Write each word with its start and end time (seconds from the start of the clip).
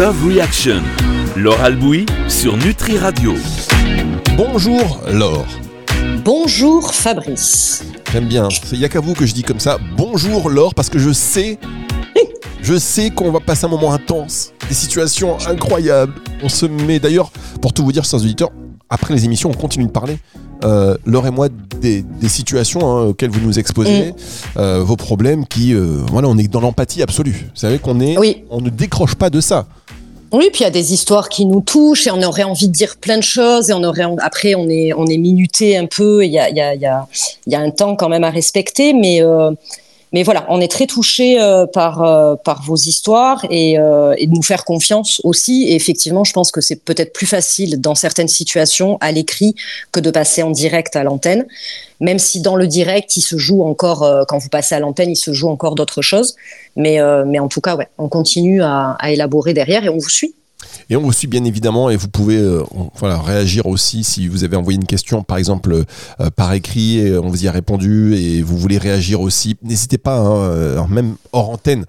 Love 0.00 0.28
Reaction. 0.28 0.80
Laure 1.36 1.60
Albouy 1.60 2.06
sur 2.26 2.56
Nutri 2.56 2.96
Radio. 2.96 3.34
Bonjour 4.34 4.98
Laure. 5.12 5.44
Bonjour 6.24 6.94
Fabrice. 6.94 7.84
J'aime 8.10 8.24
bien. 8.24 8.48
Il 8.72 8.78
n'y 8.78 8.86
a 8.86 8.88
qu'à 8.88 9.00
vous 9.00 9.12
que 9.12 9.26
je 9.26 9.34
dis 9.34 9.42
comme 9.42 9.60
ça. 9.60 9.76
Bonjour 9.98 10.48
Laure 10.48 10.74
parce 10.74 10.88
que 10.88 10.98
je 10.98 11.12
sais, 11.12 11.58
je 12.62 12.78
sais 12.78 13.10
qu'on 13.10 13.30
va 13.30 13.40
passer 13.40 13.66
un 13.66 13.68
moment 13.68 13.92
intense, 13.92 14.54
des 14.70 14.74
situations 14.74 15.36
incroyables. 15.46 16.14
On 16.42 16.48
se 16.48 16.64
met 16.64 16.98
d'ailleurs, 16.98 17.30
pour 17.60 17.74
tout 17.74 17.84
vous 17.84 17.92
dire, 17.92 18.02
chers 18.02 18.20
auditeurs, 18.20 18.52
après 18.88 19.12
les 19.12 19.26
émissions, 19.26 19.50
on 19.50 19.54
continue 19.54 19.84
de 19.84 19.90
parler. 19.90 20.16
Euh, 20.64 20.96
et 21.06 21.30
moi 21.30 21.48
des, 21.80 22.02
des 22.02 22.28
situations 22.28 22.80
hein, 22.86 23.04
auxquelles 23.06 23.30
vous 23.30 23.40
nous 23.40 23.58
exposez, 23.58 24.14
euh, 24.56 24.82
vos 24.82 24.96
problèmes 24.96 25.46
qui, 25.46 25.74
euh, 25.74 26.02
voilà, 26.10 26.28
on 26.28 26.36
est 26.38 26.48
dans 26.48 26.60
l'empathie 26.60 27.02
absolue. 27.02 27.46
Vous 27.54 27.60
savez 27.60 27.78
qu'on 27.78 28.00
est, 28.00 28.18
Oui. 28.18 28.44
on 28.50 28.60
ne 28.60 28.70
décroche 28.70 29.14
pas 29.14 29.30
de 29.30 29.40
ça. 29.40 29.66
Oui, 30.32 30.48
puis 30.52 30.60
il 30.60 30.64
y 30.64 30.66
a 30.66 30.70
des 30.70 30.92
histoires 30.92 31.28
qui 31.28 31.44
nous 31.44 31.60
touchent 31.60 32.06
et 32.06 32.10
on 32.12 32.22
aurait 32.22 32.44
envie 32.44 32.68
de 32.68 32.72
dire 32.72 32.96
plein 33.00 33.16
de 33.16 33.22
choses 33.22 33.70
et 33.70 33.72
on 33.72 33.82
aurait 33.82 34.06
après 34.20 34.54
on 34.54 34.68
est 34.68 34.92
on 34.92 35.04
est 35.06 35.16
minuté 35.16 35.76
un 35.76 35.86
peu. 35.86 36.22
et 36.22 36.26
Il 36.26 36.32
y 36.32 36.38
a 36.38 36.48
il 36.50 36.56
y 36.56 36.60
a 36.86 37.06
y 37.46 37.54
a 37.54 37.60
un 37.60 37.70
temps 37.70 37.96
quand 37.96 38.08
même 38.08 38.22
à 38.22 38.30
respecter, 38.30 38.92
mais 38.92 39.22
euh, 39.22 39.50
mais 40.12 40.24
voilà, 40.24 40.44
on 40.48 40.60
est 40.60 40.70
très 40.70 40.86
touché 40.86 41.40
euh, 41.40 41.66
par 41.66 42.02
euh, 42.02 42.34
par 42.34 42.62
vos 42.62 42.76
histoires 42.76 43.44
et, 43.48 43.78
euh, 43.78 44.14
et 44.18 44.26
de 44.26 44.32
nous 44.32 44.42
faire 44.42 44.64
confiance 44.64 45.20
aussi. 45.22 45.64
Et 45.68 45.76
effectivement, 45.76 46.24
je 46.24 46.32
pense 46.32 46.50
que 46.50 46.60
c'est 46.60 46.76
peut-être 46.84 47.12
plus 47.12 47.26
facile 47.26 47.80
dans 47.80 47.94
certaines 47.94 48.28
situations 48.28 48.98
à 49.00 49.12
l'écrit 49.12 49.54
que 49.92 50.00
de 50.00 50.10
passer 50.10 50.42
en 50.42 50.50
direct 50.50 50.96
à 50.96 51.04
l'antenne. 51.04 51.46
Même 52.00 52.18
si 52.18 52.40
dans 52.40 52.56
le 52.56 52.66
direct, 52.66 53.16
il 53.16 53.20
se 53.20 53.36
joue 53.36 53.62
encore 53.62 54.02
euh, 54.02 54.24
quand 54.26 54.38
vous 54.38 54.48
passez 54.48 54.74
à 54.74 54.80
l'antenne, 54.80 55.10
il 55.10 55.16
se 55.16 55.32
joue 55.32 55.48
encore 55.48 55.74
d'autres 55.76 56.02
choses. 56.02 56.34
Mais 56.74 57.00
euh, 57.00 57.24
mais 57.24 57.38
en 57.38 57.48
tout 57.48 57.60
cas, 57.60 57.76
ouais, 57.76 57.88
on 57.98 58.08
continue 58.08 58.62
à, 58.62 58.96
à 58.98 59.10
élaborer 59.10 59.54
derrière 59.54 59.84
et 59.84 59.88
on 59.90 59.98
vous 59.98 60.08
suit. 60.08 60.34
Et 60.88 60.96
on 60.96 61.00
vous 61.02 61.12
suit 61.12 61.26
bien 61.26 61.44
évidemment 61.44 61.90
et 61.90 61.96
vous 61.96 62.08
pouvez 62.08 62.36
euh, 62.36 62.62
réagir 63.00 63.66
aussi 63.66 64.04
si 64.04 64.28
vous 64.28 64.44
avez 64.44 64.56
envoyé 64.56 64.76
une 64.76 64.86
question 64.86 65.22
par 65.22 65.38
exemple 65.38 65.72
euh, 65.72 66.30
par 66.30 66.52
écrit 66.52 66.98
et 66.98 67.16
on 67.16 67.28
vous 67.28 67.44
y 67.44 67.48
a 67.48 67.52
répondu 67.52 68.14
et 68.14 68.42
vous 68.42 68.58
voulez 68.58 68.78
réagir 68.78 69.20
aussi. 69.20 69.56
N'hésitez 69.62 69.98
pas, 69.98 70.18
hein, 70.18 70.36
euh, 70.36 70.86
même 70.88 71.16
hors 71.32 71.50
antenne. 71.50 71.84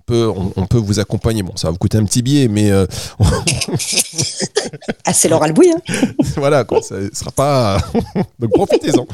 On 0.00 0.12
peut, 0.12 0.32
on, 0.34 0.52
on 0.56 0.66
peut 0.66 0.78
vous 0.78 0.98
accompagner. 0.98 1.42
Bon, 1.42 1.52
ça 1.56 1.68
va 1.68 1.72
vous 1.72 1.78
coûter 1.78 1.98
un 1.98 2.04
petit 2.04 2.22
billet, 2.22 2.48
mais 2.48 2.70
euh, 2.70 2.86
Ah, 5.04 5.12
c'est 5.12 5.28
Laure 5.28 5.42
Albouy, 5.42 5.70
hein 5.70 5.80
voilà, 6.36 6.64
quoi, 6.64 6.80
ça 6.82 6.96
sera 7.12 7.30
pas. 7.30 7.78
Donc 8.38 8.50
profitez-en, 8.52 9.06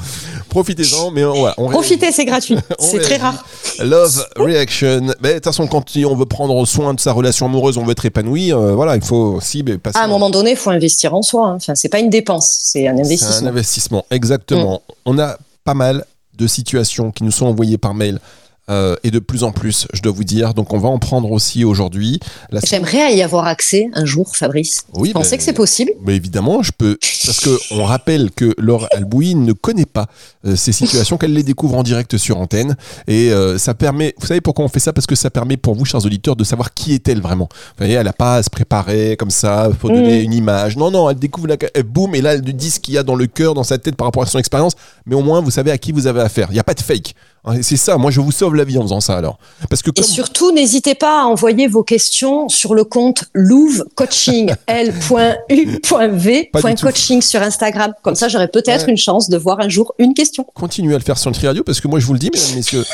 profitez-en, 0.48 1.10
mais 1.10 1.24
on, 1.24 1.32
voilà, 1.34 1.54
on 1.58 1.68
Profitez, 1.68 2.12
c'est 2.12 2.24
gratuit. 2.24 2.56
C'est 2.78 3.00
très 3.00 3.16
rare. 3.16 3.44
Love 3.80 4.26
reaction. 4.36 5.00
De 5.06 5.32
toute 5.34 5.44
façon, 5.44 5.66
quand 5.66 5.84
on 5.96 6.16
veut 6.16 6.26
prendre 6.26 6.64
soin 6.66 6.94
de 6.94 7.00
sa 7.00 7.12
relation 7.12 7.46
amoureuse, 7.46 7.78
on 7.78 7.84
veut 7.84 7.92
être 7.92 8.04
épanoui. 8.06 8.52
euh, 8.52 8.74
voilà, 8.74 8.96
il 8.96 9.02
faut 9.04 9.34
aussi 9.34 9.62
ben, 9.62 9.78
passer. 9.78 9.98
À 9.98 10.04
un 10.04 10.08
moment 10.08 10.30
donné, 10.30 10.52
il 10.52 10.56
faut 10.56 10.70
investir 10.70 11.14
en 11.14 11.22
soi. 11.22 11.48
hein. 11.48 11.54
Enfin, 11.56 11.74
c'est 11.74 11.88
pas 11.88 11.98
une 12.00 12.10
dépense, 12.10 12.48
c'est 12.62 12.86
un 12.88 12.92
C'est 12.92 12.98
un 12.98 13.04
investissement. 13.04 13.48
investissement, 13.48 14.04
exactement. 14.10 14.82
On 15.04 15.18
a 15.18 15.36
pas 15.64 15.74
mal 15.74 16.04
de 16.36 16.46
situations 16.46 17.10
qui 17.10 17.24
nous 17.24 17.30
sont 17.30 17.46
envoyées 17.46 17.78
par 17.78 17.94
mail. 17.94 18.20
Euh, 18.70 18.96
et 19.04 19.10
de 19.10 19.18
plus 19.18 19.44
en 19.44 19.52
plus, 19.52 19.86
je 19.92 20.02
dois 20.02 20.12
vous 20.12 20.24
dire. 20.24 20.54
Donc, 20.54 20.72
on 20.72 20.78
va 20.78 20.88
en 20.88 20.98
prendre 20.98 21.30
aussi 21.30 21.64
aujourd'hui. 21.64 22.18
La- 22.50 22.60
J'aimerais 22.66 23.14
y 23.14 23.22
avoir 23.22 23.46
accès 23.46 23.88
un 23.94 24.04
jour, 24.04 24.36
Fabrice. 24.36 24.84
Oui, 24.94 25.08
Vous 25.08 25.14
pensez 25.14 25.30
ben, 25.32 25.36
que 25.38 25.42
c'est 25.44 25.52
possible? 25.52 25.92
Mais 26.04 26.16
évidemment, 26.16 26.62
je 26.62 26.72
peux. 26.76 26.98
Parce 27.24 27.40
que 27.40 27.50
on 27.72 27.84
rappelle 27.84 28.30
que 28.30 28.54
Laure 28.58 28.88
Albouy 28.92 29.34
ne 29.34 29.52
connaît 29.52 29.84
pas 29.86 30.06
euh, 30.44 30.56
ces 30.56 30.72
situations, 30.72 31.16
qu'elle 31.16 31.32
les 31.32 31.42
découvre 31.42 31.76
en 31.76 31.82
direct 31.82 32.16
sur 32.16 32.38
antenne. 32.38 32.76
Et 33.06 33.30
euh, 33.32 33.58
ça 33.58 33.74
permet. 33.74 34.14
Vous 34.18 34.26
savez 34.26 34.40
pourquoi 34.40 34.64
on 34.64 34.68
fait 34.68 34.80
ça? 34.80 34.92
Parce 34.92 35.06
que 35.06 35.14
ça 35.14 35.30
permet 35.30 35.56
pour 35.56 35.74
vous, 35.74 35.84
chers 35.84 36.04
auditeurs, 36.04 36.36
de 36.36 36.44
savoir 36.44 36.72
qui 36.74 36.92
est-elle 36.92 37.20
vraiment. 37.20 37.48
Vous 37.50 37.74
voyez, 37.78 37.94
elle 37.94 38.06
n'a 38.06 38.12
pas 38.12 38.36
à 38.36 38.42
se 38.42 38.50
préparer 38.50 39.16
comme 39.16 39.30
ça, 39.30 39.68
faut 39.80 39.88
donner 39.88 40.22
une 40.22 40.32
image. 40.32 40.76
Non, 40.76 40.90
non, 40.90 41.08
elle 41.10 41.18
découvre 41.18 41.48
la. 41.48 41.56
boum, 41.82 42.14
et 42.14 42.20
là, 42.20 42.34
elle 42.34 42.42
dit 42.42 42.70
ce 42.70 42.80
qu'il 42.80 42.94
y 42.94 42.98
a 42.98 43.02
dans 43.02 43.14
le 43.16 43.26
cœur, 43.26 43.54
dans 43.54 43.64
sa 43.64 43.78
tête 43.78 43.96
par 43.96 44.06
rapport 44.06 44.22
à 44.22 44.26
son 44.26 44.38
expérience. 44.38 44.72
Mais 45.06 45.14
au 45.14 45.22
moins, 45.22 45.40
vous 45.40 45.50
savez 45.50 45.70
à 45.70 45.78
qui 45.78 45.92
vous 45.92 46.06
avez 46.06 46.20
affaire. 46.20 46.48
Il 46.50 46.54
n'y 46.54 46.60
a 46.60 46.64
pas 46.64 46.74
de 46.74 46.80
fake. 46.80 47.14
Hein, 47.46 47.62
C'est 47.62 47.76
ça. 47.76 47.96
Moi, 47.96 48.10
je 48.10 48.20
vous 48.20 48.32
sauve 48.32 48.54
la 48.56 48.64
vie 48.64 48.76
en 48.78 48.82
faisant 48.82 49.00
ça 49.00 49.16
alors. 49.16 49.38
Parce 49.70 49.82
que 49.82 49.90
Et 49.96 50.02
surtout, 50.02 50.52
n'hésitez 50.52 50.94
pas 50.94 51.22
à 51.22 51.24
envoyer 51.26 51.68
vos 51.68 51.82
questions 51.84 52.48
sur 52.48 52.74
le 52.74 52.84
compte 52.84 53.24
Louve 53.34 53.84
Coaching, 53.94 54.52
L.U.V. 54.66 56.50
Pas 56.52 56.62
du 56.62 56.74
tout. 56.74 56.86
coaching 56.86 57.22
sur 57.22 57.42
Instagram. 57.42 57.92
Comme 58.02 58.14
ça, 58.14 58.28
j'aurai 58.28 58.48
peut-être 58.48 58.84
Ouais. 58.86 58.90
une 58.90 58.96
chance 58.96 59.28
de 59.28 59.36
voir 59.38 59.60
un 59.60 59.68
jour 59.68 59.94
une 59.98 60.12
question. 60.14 60.44
continuez 60.54 60.94
à 60.94 60.98
le 60.98 61.04
faire 61.04 61.16
sur 61.18 61.30
le 61.30 61.46
Radio 61.46 61.62
parce 61.64 61.80
que 61.80 61.88
moi 61.88 61.98
je 62.00 62.06
vous 62.06 62.12
le 62.12 62.18
dis 62.18 62.30
mesdames 62.32 62.54
messieurs 62.56 62.84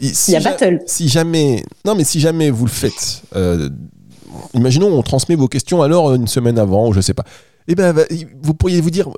si 0.00 0.30
Il 0.30 0.34
y 0.34 0.36
a 0.36 0.40
battle. 0.40 0.80
si 0.86 1.08
jamais 1.08 1.64
non 1.84 1.94
mais 1.94 2.04
si 2.04 2.20
jamais 2.20 2.50
vous 2.50 2.64
le 2.66 2.70
faites 2.70 3.22
euh, 3.34 3.68
imaginons 4.54 4.88
on 4.88 5.02
transmet 5.02 5.34
vos 5.34 5.48
questions 5.48 5.82
alors 5.82 6.14
une 6.14 6.28
semaine 6.28 6.58
avant 6.58 6.88
ou 6.88 6.92
je 6.92 7.00
sais 7.00 7.14
pas 7.14 7.24
eh 7.68 7.74
ben 7.74 7.94
vous 8.42 8.54
pourriez 8.54 8.80
vous 8.80 8.90
dire 8.90 9.08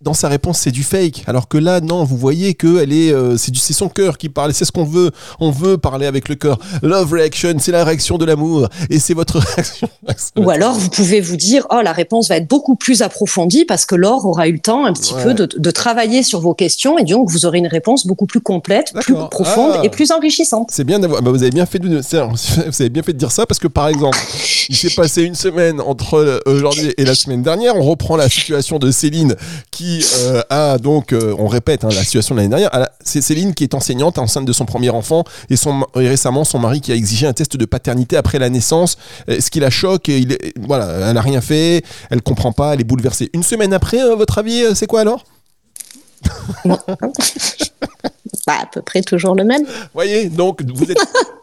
dans 0.00 0.14
sa 0.14 0.28
réponse 0.28 0.58
c'est 0.60 0.70
du 0.70 0.84
fake 0.84 1.24
alors 1.26 1.48
que 1.48 1.58
là 1.58 1.80
non 1.80 2.04
vous 2.04 2.16
voyez 2.16 2.54
que 2.54 2.80
elle 2.80 2.92
est 2.92 3.12
euh, 3.12 3.36
c'est 3.36 3.50
du 3.50 3.58
c'est 3.58 3.72
son 3.72 3.88
cœur 3.88 4.16
qui 4.16 4.28
parle 4.28 4.54
c'est 4.54 4.64
ce 4.64 4.70
qu'on 4.70 4.84
veut 4.84 5.10
on 5.40 5.50
veut 5.50 5.76
parler 5.76 6.06
avec 6.06 6.28
le 6.28 6.36
cœur 6.36 6.58
love 6.82 7.12
reaction 7.12 7.54
c'est 7.58 7.72
la 7.72 7.82
réaction 7.84 8.16
de 8.16 8.24
l'amour 8.24 8.68
et 8.90 9.00
c'est 9.00 9.14
votre 9.14 9.38
réaction 9.56 9.88
Ou 10.36 10.50
alors, 10.50 10.74
vous 10.74 10.88
pouvez 10.90 11.20
vous 11.20 11.36
dire, 11.36 11.66
oh, 11.70 11.80
la 11.82 11.92
réponse 11.92 12.28
va 12.28 12.36
être 12.36 12.48
beaucoup 12.48 12.76
plus 12.76 13.02
approfondie 13.02 13.64
parce 13.64 13.84
que 13.86 13.94
Laure 13.94 14.24
aura 14.26 14.46
eu 14.48 14.52
le 14.52 14.58
temps 14.58 14.84
un 14.86 14.92
petit 14.92 15.14
Ouais. 15.14 15.22
peu 15.24 15.34
de, 15.34 15.48
de 15.56 15.70
travailler 15.70 16.22
sur 16.22 16.40
vos 16.40 16.54
questions 16.54 16.98
et 16.98 17.04
donc 17.04 17.28
vous 17.30 17.44
aurez 17.46 17.58
une 17.58 17.66
réponse 17.66 18.06
beaucoup 18.06 18.26
plus 18.26 18.40
complète, 18.40 18.92
plus 19.00 19.14
profonde 19.30 19.72
Ah. 19.78 19.84
et 19.84 19.88
plus 19.88 20.10
enrichissante. 20.12 20.68
C'est 20.72 20.84
bien 20.84 20.98
d'avoir. 20.98 21.22
bah, 21.22 21.30
vous 21.30 21.42
avez 21.42 21.50
bien 21.50 21.66
fait 21.66 21.78
de. 21.78 21.88
Vous 21.98 22.82
avez 22.82 22.88
bien 22.90 23.02
fait 23.02 23.12
de 23.12 23.18
dire 23.18 23.32
ça 23.32 23.46
parce 23.46 23.58
que 23.58 23.68
par 23.68 23.88
exemple, 23.88 24.18
il 24.68 24.76
s'est 24.76 24.90
passé 24.94 25.22
une 25.22 25.34
semaine 25.34 25.80
entre 25.80 26.14
euh, 26.14 26.38
aujourd'hui 26.46 26.92
et 26.96 27.04
la 27.04 27.14
semaine 27.14 27.42
dernière. 27.42 27.74
On 27.76 27.82
reprend 27.82 28.16
la 28.16 28.28
situation 28.28 28.78
de 28.78 28.90
Céline 28.90 29.34
qui 29.70 29.87
euh, 30.22 30.42
a 30.50 30.78
donc, 30.78 31.12
euh, 31.12 31.34
on 31.38 31.46
répète 31.46 31.84
hein, 31.84 31.88
la 31.90 32.02
situation 32.04 32.34
de 32.34 32.40
l'année 32.40 32.50
dernière. 32.50 32.70
C'est 33.04 33.20
Céline 33.20 33.54
qui 33.54 33.64
est 33.64 33.74
enseignante, 33.74 34.18
enceinte 34.18 34.44
de 34.44 34.52
son 34.52 34.64
premier 34.66 34.90
enfant 34.90 35.24
et, 35.50 35.56
son, 35.56 35.86
et 35.96 36.08
récemment 36.08 36.44
son 36.44 36.58
mari 36.58 36.80
qui 36.80 36.92
a 36.92 36.94
exigé 36.94 37.26
un 37.26 37.32
test 37.32 37.56
de 37.56 37.64
paternité 37.64 38.16
après 38.16 38.38
la 38.38 38.50
naissance, 38.50 38.96
euh, 39.28 39.40
ce 39.40 39.50
qui 39.50 39.60
la 39.60 39.70
choque. 39.70 40.08
Et 40.08 40.18
il 40.18 40.32
est- 40.32 40.52
voilà, 40.58 41.10
elle 41.10 41.16
a 41.16 41.20
rien 41.20 41.40
fait, 41.40 41.82
elle 42.10 42.22
comprend 42.22 42.52
pas, 42.52 42.74
elle 42.74 42.80
est 42.80 42.84
bouleversée. 42.84 43.30
Une 43.32 43.42
semaine 43.42 43.72
après, 43.72 44.02
euh, 44.02 44.14
votre 44.16 44.38
avis, 44.38 44.64
c'est 44.74 44.86
quoi 44.86 45.00
alors? 45.00 45.24
Bah, 48.46 48.54
à 48.62 48.66
peu 48.66 48.80
près 48.82 49.02
toujours 49.02 49.34
le 49.34 49.44
même. 49.44 49.64
voyez, 49.94 50.28
donc 50.30 50.62
vous 50.74 50.90
êtes, 50.90 50.98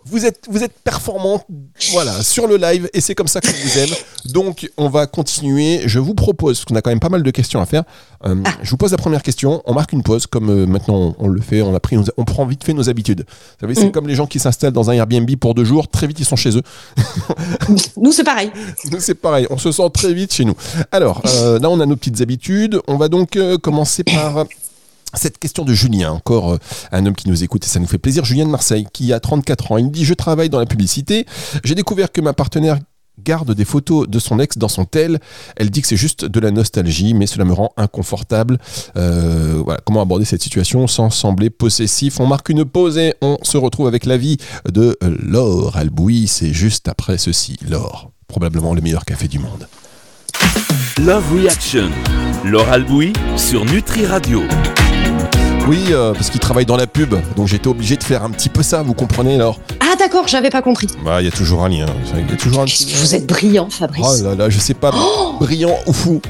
vous 0.07 0.25
êtes, 0.25 0.45
vous 0.49 0.63
êtes 0.63 0.73
performant, 0.83 1.43
voilà, 1.91 2.21
sur 2.21 2.47
le 2.47 2.57
live, 2.57 2.89
et 2.93 3.01
c'est 3.01 3.15
comme 3.15 3.27
ça 3.27 3.41
qu'on 3.41 3.47
vous 3.51 3.79
aime. 3.79 3.89
Donc, 4.25 4.69
on 4.77 4.87
va 4.89 5.07
continuer. 5.07 5.81
Je 5.85 5.99
vous 5.99 6.13
propose, 6.13 6.57
parce 6.59 6.65
qu'on 6.65 6.75
a 6.75 6.81
quand 6.81 6.91
même 6.91 6.99
pas 6.99 7.09
mal 7.09 7.23
de 7.23 7.31
questions 7.31 7.59
à 7.59 7.65
faire. 7.65 7.83
euh, 8.25 8.35
Je 8.61 8.69
vous 8.69 8.77
pose 8.77 8.91
la 8.91 8.97
première 8.97 9.23
question. 9.23 9.61
On 9.65 9.73
marque 9.73 9.93
une 9.93 10.03
pause, 10.03 10.27
comme 10.27 10.49
euh, 10.49 10.65
maintenant 10.67 11.15
on, 11.19 11.25
on 11.25 11.27
le 11.27 11.41
fait. 11.41 11.61
On 11.61 11.73
a 11.73 11.79
pris, 11.79 11.97
on 12.17 12.23
prend 12.23 12.45
vite 12.45 12.63
fait 12.63 12.73
nos 12.73 12.89
habitudes. 12.89 13.25
Vous 13.27 13.67
savez, 13.67 13.75
c'est 13.75 13.85
Mm. 13.87 13.91
comme 13.91 14.07
les 14.07 14.15
gens 14.15 14.27
qui 14.27 14.39
s'installent 14.39 14.73
dans 14.73 14.89
un 14.89 14.93
Airbnb 14.93 15.29
pour 15.37 15.53
deux 15.55 15.65
jours. 15.65 15.87
Très 15.87 16.07
vite, 16.07 16.19
ils 16.19 16.25
sont 16.25 16.35
chez 16.35 16.55
eux. 16.57 16.61
Nous, 17.97 18.11
c'est 18.11 18.23
pareil. 18.23 18.51
Nous, 18.91 18.99
c'est 18.99 19.15
pareil. 19.15 19.47
On 19.49 19.57
se 19.57 19.71
sent 19.71 19.89
très 19.93 20.13
vite 20.13 20.33
chez 20.33 20.45
nous. 20.45 20.55
Alors, 20.91 21.21
euh, 21.25 21.59
là, 21.59 21.69
on 21.69 21.79
a 21.79 21.85
nos 21.85 21.95
petites 21.95 22.21
habitudes. 22.21 22.79
On 22.87 22.97
va 22.97 23.07
donc 23.07 23.37
commencer 23.61 24.03
par 24.03 24.45
cette 25.15 25.37
question 25.37 25.63
de 25.65 25.73
Julien, 25.73 26.11
encore 26.11 26.53
euh, 26.53 26.57
un 26.91 27.05
homme 27.05 27.15
qui 27.15 27.29
nous 27.29 27.43
écoute 27.43 27.65
et 27.65 27.67
ça 27.67 27.79
nous 27.79 27.87
fait 27.87 27.97
plaisir. 27.97 28.25
Julien 28.25 28.45
de 28.45 28.51
Marseille, 28.51 28.87
qui 28.93 29.13
a 29.13 29.19
34 29.19 29.71
ans. 29.71 29.77
Il 29.77 29.85
me 29.85 29.89
dit 29.89 30.05
Je 30.05 30.13
travaille 30.13 30.49
dans 30.49 30.59
la 30.59 30.65
publicité. 30.65 31.25
J'ai 31.63 31.75
découvert 31.75 32.11
que 32.11 32.21
ma 32.21 32.33
partenaire 32.33 32.77
garde 33.23 33.53
des 33.53 33.65
photos 33.65 34.07
de 34.07 34.19
son 34.19 34.39
ex 34.39 34.57
dans 34.57 34.67
son 34.67 34.85
tel. 34.85 35.19
Elle 35.55 35.69
dit 35.69 35.81
que 35.81 35.87
c'est 35.87 35.97
juste 35.97 36.25
de 36.25 36.39
la 36.39 36.51
nostalgie, 36.51 37.13
mais 37.13 37.27
cela 37.27 37.45
me 37.45 37.53
rend 37.53 37.71
inconfortable. 37.77 38.57
Euh, 38.97 39.63
comment 39.85 40.01
aborder 40.01 40.25
cette 40.25 40.41
situation 40.41 40.87
sans 40.87 41.09
sembler 41.09 41.49
possessif? 41.49 42.19
On 42.19 42.27
marque 42.27 42.49
une 42.49 42.65
pause 42.65 42.97
et 42.97 43.15
on 43.21 43.37
se 43.43 43.57
retrouve 43.57 43.87
avec 43.87 44.05
l'avis 44.05 44.37
de 44.69 44.97
euh, 45.03 45.17
Laure 45.21 45.77
Albouy. 45.77 46.27
C'est 46.27 46.53
juste 46.53 46.87
après 46.87 47.17
ceci. 47.17 47.57
Laure, 47.67 48.11
probablement 48.27 48.73
le 48.73 48.81
meilleur 48.81 49.05
café 49.05 49.27
du 49.27 49.39
monde. 49.39 49.67
Love 50.99 51.33
Reaction. 51.33 51.89
Laure 52.43 52.69
Albouy 52.69 53.13
sur 53.37 53.65
Nutri 53.65 54.05
Radio. 54.05 54.43
Oui, 55.67 55.79
euh, 55.89 56.13
parce 56.13 56.29
qu'il 56.29 56.39
travaille 56.39 56.67
dans 56.67 56.77
la 56.77 56.85
pub, 56.85 57.15
donc 57.35 57.47
j'étais 57.47 57.67
obligé 57.67 57.97
de 57.97 58.03
faire 58.03 58.23
un 58.23 58.29
petit 58.29 58.49
peu 58.49 58.61
ça, 58.61 58.83
vous 58.83 58.93
comprenez 58.93 59.33
alors 59.35 59.59
Ah, 59.79 59.95
d'accord, 59.97 60.27
j'avais 60.27 60.51
pas 60.51 60.61
compris. 60.61 60.87
Bah, 61.03 61.21
il 61.21 61.25
y 61.25 61.27
a 61.27 61.31
toujours 61.31 61.63
un 61.63 61.69
lien. 61.69 61.87
Il 62.15 62.29
y 62.29 62.33
a 62.33 62.35
toujours 62.37 62.61
un. 62.61 62.65
Vous 62.65 63.15
êtes 63.15 63.25
brillant, 63.25 63.67
Fabrice. 63.71 64.05
Oh 64.07 64.23
là 64.23 64.35
là, 64.35 64.49
je 64.49 64.59
sais 64.59 64.75
pas, 64.75 64.91
brillant 65.39 65.75
ou 65.87 65.93
fou, 65.93 66.21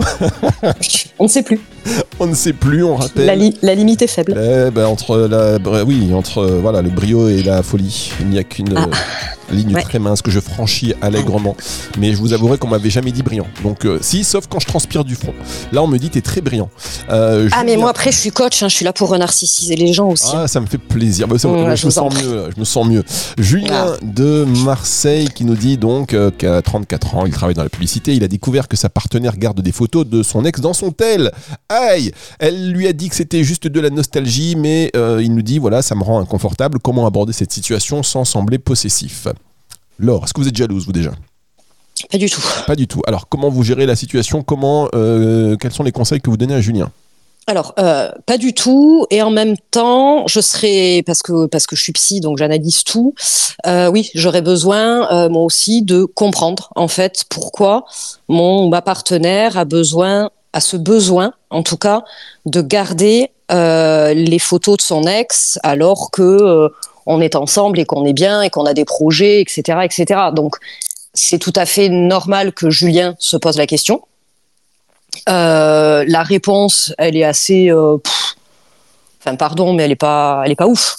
On 1.20 1.26
ne 1.26 1.30
sait 1.30 1.44
plus. 1.44 1.60
on 2.20 2.28
ne 2.28 2.34
sait 2.34 2.54
plus, 2.54 2.84
on 2.84 2.96
rappelle. 2.96 3.26
La, 3.26 3.36
li- 3.36 3.58
la 3.62 3.76
limite 3.76 4.02
est 4.02 4.08
faible. 4.08 4.34
Eh 4.38 4.72
ben, 4.72 4.86
entre 4.86 5.18
la, 5.18 5.58
oui, 5.84 6.14
entre 6.14 6.40
euh, 6.40 6.60
voilà 6.62 6.82
le 6.82 6.90
brio 6.90 7.28
et 7.30 7.44
la 7.44 7.62
folie, 7.62 8.12
il 8.22 8.28
n'y 8.28 8.40
a 8.40 8.44
qu'une, 8.44 8.74
Ah. 8.76 8.88
euh, 8.88 9.54
ligne 9.56 9.74
très 9.82 10.00
mince 10.00 10.22
que 10.22 10.32
je 10.32 10.40
franchis 10.40 10.94
allègrement. 11.02 11.56
Mais 12.00 12.12
je 12.14 12.18
vous 12.18 12.34
avouerai 12.34 12.58
qu'on 12.58 12.68
m'avait 12.70 12.90
jamais 12.90 13.12
dit 13.12 13.22
brillant. 13.22 13.46
Donc 13.64 13.86
euh, 13.86 14.00
si, 14.02 14.24
sauf 14.24 14.48
quand 14.50 14.60
je 14.60 14.66
transpire 14.66 15.04
du 15.06 15.16
front. 15.16 15.34
Là, 15.72 15.84
on 15.84 15.88
me 15.88 15.98
dit 16.00 16.10
t'es 16.10 16.22
très 16.22 16.42
brillant. 16.42 16.70
Ah 17.10 17.64
mais 17.66 17.76
moi 17.78 17.90
après, 17.92 18.12
je 18.12 18.18
suis 18.18 18.32
coach. 18.32 18.64
Hein, 18.64 18.70
je 18.70 18.76
suis 18.76 18.86
là 18.86 18.94
pour 18.94 19.14
narcissiser 19.26 19.76
les 19.76 19.92
gens 19.92 20.10
aussi. 20.10 20.32
Ah, 20.34 20.48
ça 20.48 20.60
me 20.62 20.66
fait 20.66 20.78
plaisir. 20.78 21.28
Bah, 21.28 21.36
je, 21.40 21.48
me 21.48 21.92
sens 21.92 22.14
mieux, 22.14 22.50
je 22.54 22.60
me 22.60 22.66
sens 22.66 22.88
mieux. 22.88 23.04
Julien 23.38 23.98
de 24.02 24.46
Marseille 24.64 25.30
qui 25.34 25.46
nous 25.46 25.56
dit 25.56 25.78
donc 25.78 26.14
euh, 26.14 26.32
qu'à 26.32 26.62
34 26.62 27.16
ans, 27.16 27.26
il 27.26 27.34
travaille 27.34 27.56
dans 27.56 27.64
la 27.64 27.70
publicité. 27.70 28.14
Il 28.14 28.24
a 28.24 28.28
découvert 28.28 28.68
que 28.68 28.78
sa 28.78 28.90
partenaire 28.90 29.38
garde 29.38 29.62
des 29.62 29.72
photos 29.72 30.06
de 30.06 30.24
son 30.24 30.46
ex 30.46 30.60
dans 30.62 30.74
son 30.74 30.92
tel. 30.92 31.32
Aïe 31.70 32.12
Elle 32.40 32.72
lui 32.72 32.88
a 32.88 32.94
dit 32.94 33.10
que 33.10 33.16
c'était 33.16 33.44
juste 33.44 33.68
de 33.68 33.80
la 33.80 33.90
nostalgie, 33.90 34.56
mais 34.56 34.92
il 34.96 35.34
nous 35.34 35.42
dit 35.42 35.60
voilà, 35.60 35.82
ça 35.82 35.96
me 35.96 36.04
rend 36.04 36.20
inconfortable. 36.20 36.80
Comment 36.80 37.08
aborder 37.08 37.34
cette 37.34 37.52
situation 37.52 38.04
sans 38.04 38.26
sembler 38.26 38.60
possessif? 38.60 39.28
Laure, 39.98 40.26
est-ce 40.26 40.34
que 40.34 40.42
vous 40.42 40.48
êtes 40.48 40.58
jalouse, 40.58 40.86
vous 40.86 40.92
déjà? 40.92 41.12
Pas 42.12 42.18
du 42.18 42.30
tout. 42.30 42.44
Pas 42.68 42.76
du 42.76 42.88
tout. 42.88 43.02
Alors, 43.08 43.30
comment 43.30 43.50
vous 43.50 43.64
gérez 43.64 43.86
la 43.86 43.96
situation? 43.96 44.44
Comment, 44.44 44.90
euh, 44.94 45.56
Quels 45.58 45.72
sont 45.72 45.84
les 45.84 45.92
conseils 45.92 46.22
que 46.22 46.30
vous 46.30 46.38
donnez 46.38 46.54
à 46.54 46.62
Julien? 46.62 46.92
Alors, 47.48 47.76
euh, 47.78 48.10
pas 48.26 48.38
du 48.38 48.54
tout. 48.54 49.06
Et 49.12 49.22
en 49.22 49.30
même 49.30 49.56
temps, 49.70 50.26
je 50.28 50.40
serais 50.40 51.04
parce 51.06 51.22
que 51.22 51.46
parce 51.46 51.68
que 51.68 51.76
je 51.76 51.84
suis 51.84 51.94
psy, 51.94 52.20
donc 52.20 52.38
j'analyse 52.40 52.84
tout. 52.84 53.14
Euh, 53.68 53.88
oui, 53.88 54.10
j'aurais 54.16 54.42
besoin 54.42 55.30
moi 55.30 55.44
aussi 55.44 55.84
de 55.84 56.06
comprendre 56.06 56.72
en 56.76 56.88
fait 56.88 57.26
pourquoi 57.30 57.86
mon 58.28 58.70
ma 58.70 58.82
partenaire 58.82 59.58
a 59.58 59.66
besoin, 59.66 60.32
a 60.54 60.60
ce 60.60 60.76
besoin, 60.76 61.34
en 61.52 61.62
tout 61.62 61.78
cas, 61.78 62.04
de 62.48 62.62
garder 62.62 63.32
les 63.50 64.40
photos 64.40 64.78
de 64.78 64.82
son 64.82 65.04
ex 65.04 65.60
alors 65.62 66.10
que 66.12 66.72
on 67.06 67.22
est 67.22 67.36
ensemble 67.36 67.80
et 67.80 67.86
qu'on 67.86 68.06
est 68.06 68.14
bien 68.14 68.42
et 68.42 68.50
qu'on 68.50 68.66
a 68.66 68.74
des 68.74 68.86
projets, 68.86 69.40
etc., 69.42 69.80
etc. 69.84 70.22
Donc, 70.34 70.56
c'est 71.14 71.40
tout 71.40 71.54
à 71.56 71.66
fait 71.66 71.90
normal 71.90 72.54
que 72.54 72.70
Julien 72.70 73.16
se 73.20 73.38
pose 73.38 73.58
la 73.58 73.68
question. 73.68 74.02
Euh, 75.30 76.06
la 76.08 76.24
réponse, 76.24 76.94
elle 76.98 77.16
est 77.16 77.24
assez, 77.24 77.70
euh, 77.72 77.98
enfin, 79.22 79.36
pardon, 79.36 79.74
mais 79.74 79.84
elle 79.84 79.92
est 79.92 79.96
pas, 79.96 80.42
elle 80.46 80.52
est 80.52 80.56
pas 80.56 80.68
ouf. 80.68 80.98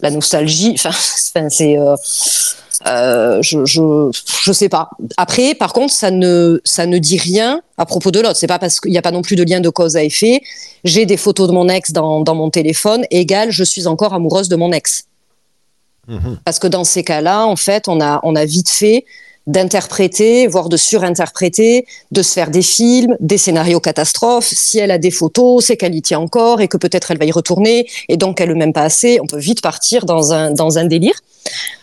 La 0.00 0.10
nostalgie, 0.10 0.74
enfin, 0.74 0.90
c'est, 1.48 1.78
euh, 2.86 3.40
je, 3.42 3.64
je, 3.64 4.10
je 4.42 4.52
sais 4.52 4.68
pas. 4.68 4.90
Après, 5.16 5.54
par 5.54 5.72
contre, 5.72 5.92
ça 5.92 6.10
ne, 6.10 6.60
ça 6.64 6.86
ne 6.86 6.98
dit 6.98 7.18
rien 7.18 7.60
à 7.78 7.86
propos 7.86 8.10
de 8.10 8.20
l'autre. 8.20 8.36
C'est 8.36 8.46
pas 8.46 8.58
parce 8.58 8.80
qu'il 8.80 8.90
n'y 8.90 8.98
a 8.98 9.02
pas 9.02 9.10
non 9.10 9.22
plus 9.22 9.36
de 9.36 9.42
lien 9.42 9.60
de 9.60 9.68
cause 9.68 9.96
à 9.96 10.04
effet. 10.04 10.42
J'ai 10.84 11.06
des 11.06 11.16
photos 11.16 11.48
de 11.48 11.52
mon 11.52 11.68
ex 11.68 11.92
dans, 11.92 12.20
dans 12.20 12.34
mon 12.34 12.50
téléphone. 12.50 13.04
Égal, 13.10 13.50
je 13.50 13.64
suis 13.64 13.86
encore 13.86 14.12
amoureuse 14.12 14.48
de 14.48 14.56
mon 14.56 14.72
ex. 14.72 15.04
Mhm. 16.06 16.38
Parce 16.44 16.58
que 16.58 16.66
dans 16.66 16.84
ces 16.84 17.02
cas-là, 17.02 17.44
en 17.46 17.56
fait, 17.56 17.88
on 17.88 18.00
a, 18.00 18.20
on 18.22 18.36
a 18.36 18.44
vite 18.44 18.68
fait 18.68 19.04
d'interpréter, 19.46 20.46
voire 20.46 20.68
de 20.68 20.76
surinterpréter, 20.76 21.86
de 22.10 22.22
se 22.22 22.32
faire 22.32 22.50
des 22.50 22.62
films, 22.62 23.16
des 23.20 23.38
scénarios 23.38 23.80
catastrophes. 23.80 24.48
Si 24.48 24.78
elle 24.78 24.90
a 24.90 24.98
des 24.98 25.10
photos, 25.10 25.64
c'est 25.66 25.76
qu'elle 25.76 25.94
y 25.94 26.02
tient 26.02 26.18
encore 26.18 26.60
et 26.60 26.68
que 26.68 26.76
peut-être 26.76 27.10
elle 27.10 27.18
va 27.18 27.24
y 27.24 27.32
retourner 27.32 27.88
et 28.08 28.16
donc 28.16 28.40
elle 28.40 28.50
ne 28.50 28.54
même 28.54 28.72
pas 28.72 28.82
assez. 28.82 29.18
On 29.22 29.26
peut 29.26 29.38
vite 29.38 29.62
partir 29.62 30.04
dans 30.04 30.32
un, 30.32 30.50
dans 30.50 30.78
un 30.78 30.84
délire. 30.84 31.20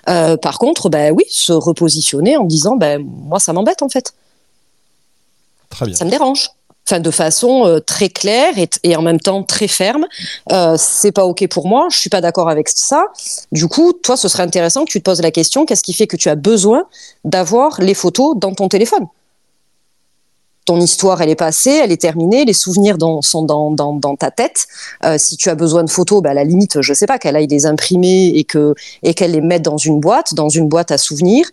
Euh, 0.10 0.36
par 0.36 0.60
contre, 0.60 0.90
ben 0.90 1.14
oui, 1.16 1.24
se 1.30 1.54
repositionner 1.54 2.36
en 2.36 2.44
disant, 2.44 2.76
ben 2.76 3.02
moi 3.02 3.40
ça 3.40 3.54
m'embête 3.54 3.82
en 3.82 3.90
fait. 3.90 4.14
Très 5.70 5.86
bien. 5.86 5.96
Ça 5.96 6.06
me 6.06 6.10
dérange 6.10 6.50
enfin 6.88 7.00
de 7.00 7.12
façon 7.12 7.66
euh, 7.66 7.80
très 7.80 8.10
claire 8.10 8.54
et, 8.84 8.96
en 8.96 9.02
même 9.02 9.20
temps 9.20 9.44
très 9.44 9.68
ferme. 9.68 10.06
Euh, 10.52 10.76
c'est 10.78 11.12
pas 11.12 11.26
ok 11.26 11.48
pour 11.48 11.68
moi, 11.68 11.88
je 11.90 11.98
suis 11.98 12.10
pas 12.10 12.22
d'accord 12.22 12.50
avec 12.50 12.70
ça. 12.70 13.06
Du 13.52 13.68
coup, 13.68 13.94
toi, 13.94 14.18
ce 14.18 14.28
serait 14.28 14.44
intéressant 14.44 14.86
que 14.86 14.92
tu 14.92 15.00
te 15.00 15.04
poses 15.04 15.22
la 15.22 15.32
question 15.32 15.66
qu'est-ce 15.66 15.84
qui 15.84 15.94
fait 15.94 16.08
que 16.08 16.18
tu 16.18 16.30
as 16.30 16.36
besoin 16.36 16.86
d'avoir 17.24 17.80
les 17.82 17.94
photos 17.94 18.36
dans 18.38 18.54
ton 18.54 18.68
téléphone? 18.68 19.08
Ton 20.66 20.80
histoire, 20.80 21.22
elle 21.22 21.30
est 21.30 21.36
passée, 21.36 21.82
elle 21.84 21.92
est 21.92 22.02
terminée, 22.02 22.46
les 22.46 22.54
souvenirs 22.54 22.96
sont 23.22 23.44
dans, 23.44 24.16
ta 24.18 24.32
tête. 24.32 24.66
Euh, 25.04 25.18
si 25.18 25.36
tu 25.36 25.50
as 25.50 25.56
besoin 25.56 25.84
de 25.84 25.90
photos, 25.90 26.22
bah, 26.22 26.30
à 26.30 26.34
la 26.34 26.46
limite, 26.46 26.82
je 26.82 26.94
sais 26.94 27.06
pas, 27.06 27.20
qu'elle 27.20 27.36
aille 27.36 27.48
les 27.48 27.66
imprimer 27.66 28.28
et 28.28 29.14
qu'elle 29.14 29.32
les 29.32 29.42
mette 29.42 29.62
dans 29.62 29.78
une 29.78 30.00
boîte, 30.00 30.34
dans 30.36 30.48
une 30.48 30.70
boîte 30.70 30.92
à 30.92 30.98
souvenirs. 30.98 31.50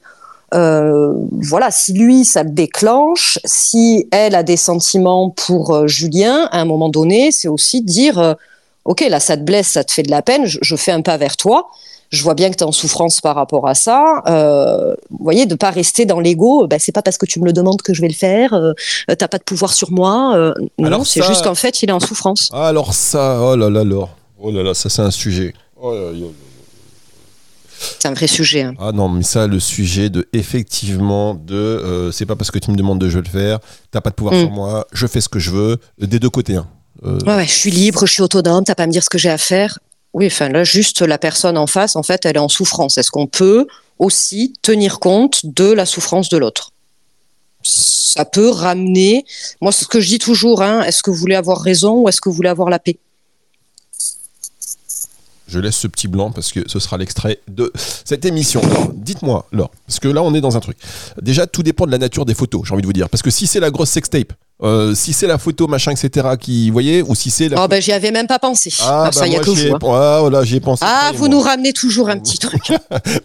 Euh, 0.55 1.13
voilà, 1.41 1.71
si 1.71 1.93
lui, 1.93 2.25
ça 2.25 2.43
le 2.43 2.51
déclenche, 2.51 3.39
si 3.45 4.09
elle 4.11 4.35
a 4.35 4.43
des 4.43 4.57
sentiments 4.57 5.31
pour 5.31 5.75
euh, 5.75 5.87
Julien, 5.87 6.49
à 6.51 6.61
un 6.61 6.65
moment 6.65 6.89
donné, 6.89 7.31
c'est 7.31 7.49
aussi 7.49 7.83
dire, 7.83 8.19
euh, 8.19 8.35
ok, 8.85 9.05
là, 9.09 9.21
ça 9.21 9.37
te 9.37 9.43
blesse, 9.43 9.69
ça 9.69 9.85
te 9.85 9.93
fait 9.93 10.03
de 10.03 10.11
la 10.11 10.23
peine, 10.23 10.47
je, 10.47 10.77
fais 10.77 10.93
un 10.93 11.03
pas 11.03 11.17
vers 11.17 11.37
toi. 11.37 11.69
Je 12.11 12.25
vois 12.25 12.35
bien 12.35 12.51
que 12.51 12.57
tu 12.57 12.65
es 12.65 12.67
en 12.67 12.73
souffrance 12.73 13.21
par 13.21 13.37
rapport 13.37 13.69
à 13.69 13.77
ça. 13.77 14.03
vous 15.11 15.25
voyez, 15.25 15.47
de 15.47 15.55
pas 15.55 15.71
rester 15.71 16.07
dans 16.07 16.19
l'ego. 16.19 16.67
Ben, 16.67 16.81
c'est 16.81 16.91
pas 16.91 17.03
parce 17.03 17.17
que 17.17 17.27
tu 17.27 17.39
me 17.39 17.45
le 17.45 17.53
demandes 17.53 17.83
que 17.83 17.95
je 17.95 18.01
vais 18.01 18.09
le 18.09 18.15
faire. 18.15 18.53
T'as 19.07 19.29
pas 19.29 19.39
de 19.39 19.45
pouvoir 19.45 19.73
sur 19.73 19.93
moi. 19.93 20.53
non, 20.77 21.05
c'est 21.05 21.23
juste 21.23 21.45
qu'en 21.45 21.55
fait, 21.55 21.85
il 21.85 21.89
est 21.89 21.93
en 21.93 22.01
souffrance. 22.01 22.51
Alors 22.53 22.95
ça, 22.95 23.41
oh 23.41 23.55
là 23.55 23.71
là, 23.71 23.85
là. 23.85 24.09
oh 24.43 24.51
là 24.51 24.65
là, 24.65 24.75
ça 24.75 24.89
c'est 24.89 25.03
un 25.03 25.13
sujet. 25.13 25.55
Oh 25.81 25.95
là 25.95 26.11
là. 26.11 26.27
C'est 27.81 28.07
un 28.09 28.13
vrai 28.13 28.27
sujet. 28.27 28.63
Hein. 28.63 28.75
Ah 28.79 28.93
non, 28.93 29.09
mais 29.09 29.23
ça, 29.23 29.47
le 29.47 29.59
sujet 29.59 30.11
de 30.11 30.29
effectivement 30.33 31.35
de 31.35 31.55
euh, 31.55 32.13
c'est 32.13 32.27
pas 32.27 32.37
parce 32.37 32.51
que 32.51 32.59
tu 32.59 32.71
me 32.71 32.77
demandes 32.77 33.01
de 33.01 33.09
je 33.09 33.19
le 33.19 33.29
faire, 33.29 33.59
t'as 33.91 34.01
pas 34.01 34.11
de 34.11 34.15
pouvoir 34.15 34.35
mm. 34.35 34.41
sur 34.41 34.51
moi, 34.51 34.87
je 34.93 35.07
fais 35.07 35.21
ce 35.21 35.29
que 35.29 35.39
je 35.39 35.51
veux, 35.51 35.79
des 35.99 36.19
deux 36.19 36.31
côtés. 36.31 36.57
Hein. 36.57 36.69
Euh, 37.05 37.19
ouais, 37.27 37.47
je 37.47 37.53
suis 37.53 37.71
libre, 37.71 38.07
je 38.07 38.13
suis 38.13 38.23
autonome, 38.23 38.65
t'as 38.65 38.75
pas 38.75 38.83
à 38.83 38.87
me 38.87 38.93
dire 38.93 39.03
ce 39.03 39.09
que 39.09 39.19
j'ai 39.19 39.31
à 39.31 39.39
faire. 39.39 39.79
Oui, 40.13 40.27
enfin 40.27 40.49
là, 40.49 40.65
juste 40.65 41.03
la 41.03 41.19
personne 41.19 41.57
en 41.57 41.67
face, 41.67 41.97
en 41.97 42.03
fait, 42.03 42.27
elle 42.27 42.37
est 42.37 42.41
en 42.41 42.49
souffrance. 42.49 42.99
Est-ce 42.99 43.11
qu'on 43.11 43.27
peut 43.27 43.67
aussi 43.99 44.55
tenir 44.61 44.99
compte 44.99 45.47
de 45.47 45.73
la 45.73 45.87
souffrance 45.87 46.29
de 46.29 46.37
l'autre? 46.37 46.73
Ça 47.63 48.25
peut 48.25 48.51
ramener. 48.51 49.25
Moi, 49.61 49.73
c'est 49.73 49.85
ce 49.85 49.89
que 49.89 50.01
je 50.01 50.09
dis 50.09 50.19
toujours. 50.19 50.63
Hein, 50.63 50.83
est-ce 50.83 51.03
que 51.03 51.11
vous 51.11 51.17
voulez 51.17 51.37
avoir 51.37 51.61
raison 51.61 52.01
ou 52.01 52.09
est-ce 52.09 52.21
que 52.21 52.29
vous 52.29 52.35
voulez 52.35 52.49
avoir 52.49 52.71
la 52.71 52.79
paix? 52.79 52.99
Je 55.51 55.59
laisse 55.59 55.77
ce 55.77 55.89
petit 55.89 56.09
blanc 56.09 56.31
parce 56.31 56.53
que 56.53 56.69
ce 56.69 56.79
sera 56.79 56.97
l'extrait 56.97 57.41
de 57.49 57.73
cette 57.75 58.25
émission. 58.25 58.61
dites-moi, 58.95 59.47
Laure, 59.53 59.71
parce 59.87 59.99
que 60.01 60.09
là, 60.09 60.23
on 60.23 60.35
est 60.35 60.41
dans 60.41 60.57
un 60.57 60.61
truc. 60.61 60.79
Déjà, 61.21 61.47
tout 61.47 61.63
dépend 61.63 61.87
de 61.87 61.91
la 61.91 61.99
nature 61.99 62.25
des 62.25 62.35
photos, 62.35 62.63
j'ai 62.65 62.73
envie 62.73 62.83
de 62.83 62.87
vous 62.87 62.93
dire. 62.93 63.09
Parce 63.09 63.23
que 63.23 63.31
si 63.31 63.47
c'est 63.47 63.61
la 63.61 63.71
grosse 63.71 63.91
sextape, 63.91 64.33
euh, 64.63 64.95
si 64.95 65.15
c'est 65.15 65.27
la 65.27 65.39
photo, 65.39 65.67
machin, 65.67 65.93
etc., 65.93 66.29
qui, 66.39 66.69
vous 66.69 66.75
voyez, 66.75 67.03
ou 67.03 67.15
si 67.15 67.31
c'est 67.31 67.49
la. 67.49 67.65
Oh, 67.65 67.69
ben, 67.69 67.81
j'y 67.81 67.93
avais 67.93 68.11
même 68.11 68.27
pas 68.27 68.39
pensé. 68.39 68.71
Ah, 68.83 69.05
ah 69.07 69.13
ça, 69.13 69.27
y 69.27 69.35
a 69.35 69.41
que 69.41 69.51
vous. 69.51 69.77
Ah, 69.89 70.19
voilà, 70.21 70.45
j'y 70.45 70.57
ai 70.57 70.61
pensé. 70.61 70.85
Ah, 70.87 71.13
vous 71.15 71.29
nous 71.29 71.41
ramenez 71.41 71.73
toujours 71.73 72.11
un 72.11 72.19
petit 72.21 72.39
truc. 72.39 72.73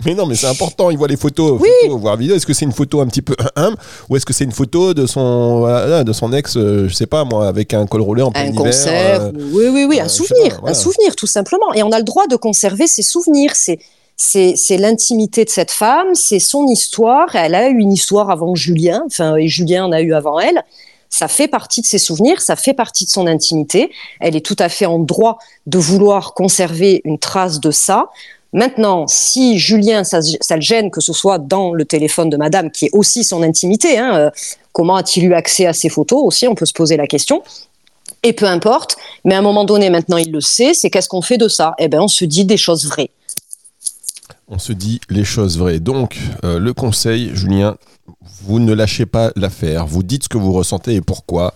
mais 0.05 0.13
non, 0.13 0.25
mais 0.25 0.35
c'est 0.35 0.47
important, 0.47 0.89
il 0.91 0.97
voit 0.97 1.09
les 1.09 1.17
photos, 1.17 1.59
oui. 1.59 1.67
photos 1.83 1.99
voir 1.99 2.15
vidéo. 2.15 2.35
Est-ce 2.35 2.45
que 2.45 2.53
c'est 2.53 2.65
une 2.65 2.71
photo 2.71 3.01
un 3.01 3.07
petit 3.07 3.21
peu 3.21 3.35
hum, 3.57 3.75
ou 4.09 4.15
est-ce 4.15 4.25
que 4.25 4.33
c'est 4.33 4.45
une 4.45 4.53
photo 4.53 4.93
de 4.93 5.05
son, 5.05 5.63
de 6.03 6.13
son 6.13 6.31
ex, 6.31 6.55
euh, 6.55 6.87
je 6.87 6.93
sais 6.93 7.05
pas 7.05 7.25
moi, 7.25 7.47
avec 7.47 7.73
un 7.73 7.85
col 7.85 8.01
roulé 8.01 8.21
en 8.21 8.31
plein 8.31 8.45
Un 8.45 8.53
concert, 8.53 9.21
euh, 9.21 9.31
oui, 9.51 9.67
oui, 9.67 9.85
oui, 9.89 9.99
un 9.99 10.07
souvenir, 10.07 10.61
un 10.65 10.73
souvenir, 10.73 11.15
tout 11.17 11.27
simplement. 11.27 11.73
Et 11.73 11.83
on 11.83 11.91
a 11.91 11.97
le 11.97 12.05
droit 12.05 12.27
de 12.27 12.37
conserver 12.37 12.87
ses 12.87 13.03
souvenirs, 13.03 13.51
c'est 13.55 13.79
c'est 14.17 14.77
l'intimité 14.77 15.43
de 15.43 15.49
cette 15.49 15.71
femme, 15.71 16.13
c'est 16.13 16.39
son 16.39 16.67
histoire. 16.67 17.35
Elle 17.35 17.53
a 17.53 17.67
eu 17.67 17.77
une 17.77 17.91
histoire 17.91 18.29
avant 18.29 18.55
Julien, 18.55 19.03
enfin, 19.07 19.35
et 19.35 19.49
Julien 19.49 19.85
en 19.85 19.91
a 19.91 20.01
eu 20.01 20.13
avant 20.13 20.39
elle 20.39 20.63
ça 21.15 21.29
fait 21.29 21.47
partie 21.47 21.79
de 21.79 21.85
ses 21.85 21.97
souvenirs, 21.97 22.41
ça 22.41 22.57
fait 22.57 22.73
partie 22.73 23.05
de 23.05 23.09
son 23.09 23.25
intimité. 23.25 23.89
Elle 24.19 24.35
est 24.35 24.45
tout 24.45 24.57
à 24.59 24.67
fait 24.67 24.85
en 24.85 24.99
droit 24.99 25.37
de 25.65 25.77
vouloir 25.77 26.33
conserver 26.33 26.99
une 27.05 27.19
trace 27.19 27.61
de 27.61 27.71
ça. 27.71 28.09
Maintenant, 28.51 29.07
si 29.07 29.57
Julien, 29.57 30.03
ça, 30.03 30.19
le 30.19 30.61
gêne 30.61 30.91
que 30.91 30.99
ce 30.99 31.13
soit 31.13 31.37
dans 31.37 31.73
le 31.73 31.85
téléphone 31.85 32.29
de 32.29 32.35
madame, 32.35 32.69
qui 32.69 32.87
est 32.87 32.89
aussi 32.91 33.23
son 33.23 33.43
intimité, 33.43 33.97
hein, 33.97 34.13
euh, 34.17 34.29
comment 34.73 34.97
a-t-il 34.97 35.27
eu 35.27 35.33
accès 35.33 35.65
à 35.65 35.71
ces 35.71 35.87
photos 35.87 36.21
aussi, 36.21 36.49
on 36.49 36.55
peut 36.55 36.65
se 36.65 36.73
poser 36.73 36.97
la 36.97 37.07
question. 37.07 37.43
Et 38.23 38.33
peu 38.33 38.45
importe, 38.45 38.97
mais 39.23 39.35
à 39.35 39.39
un 39.39 39.41
moment 39.41 39.63
donné, 39.63 39.89
maintenant 39.89 40.17
il 40.17 40.33
le 40.33 40.41
sait, 40.41 40.73
c'est 40.73 40.89
qu'est-ce 40.89 41.07
qu'on 41.07 41.21
fait 41.21 41.37
de 41.37 41.47
ça? 41.47 41.75
Eh 41.79 41.87
bien, 41.87 42.01
on 42.01 42.09
se 42.09 42.25
dit 42.25 42.43
des 42.43 42.57
choses 42.57 42.85
vraies. 42.85 43.11
On 44.49 44.59
se 44.59 44.73
dit 44.73 44.99
les 45.09 45.23
choses 45.23 45.57
vraies. 45.57 45.79
Donc, 45.79 46.17
euh, 46.43 46.59
le 46.59 46.73
conseil, 46.73 47.31
Julien, 47.33 47.77
vous 48.43 48.59
ne 48.59 48.73
lâchez 48.73 49.05
pas 49.05 49.31
l'affaire, 49.35 49.85
vous 49.85 50.03
dites 50.03 50.23
ce 50.23 50.29
que 50.29 50.37
vous 50.37 50.53
ressentez 50.53 50.95
et 50.95 51.01
pourquoi, 51.01 51.53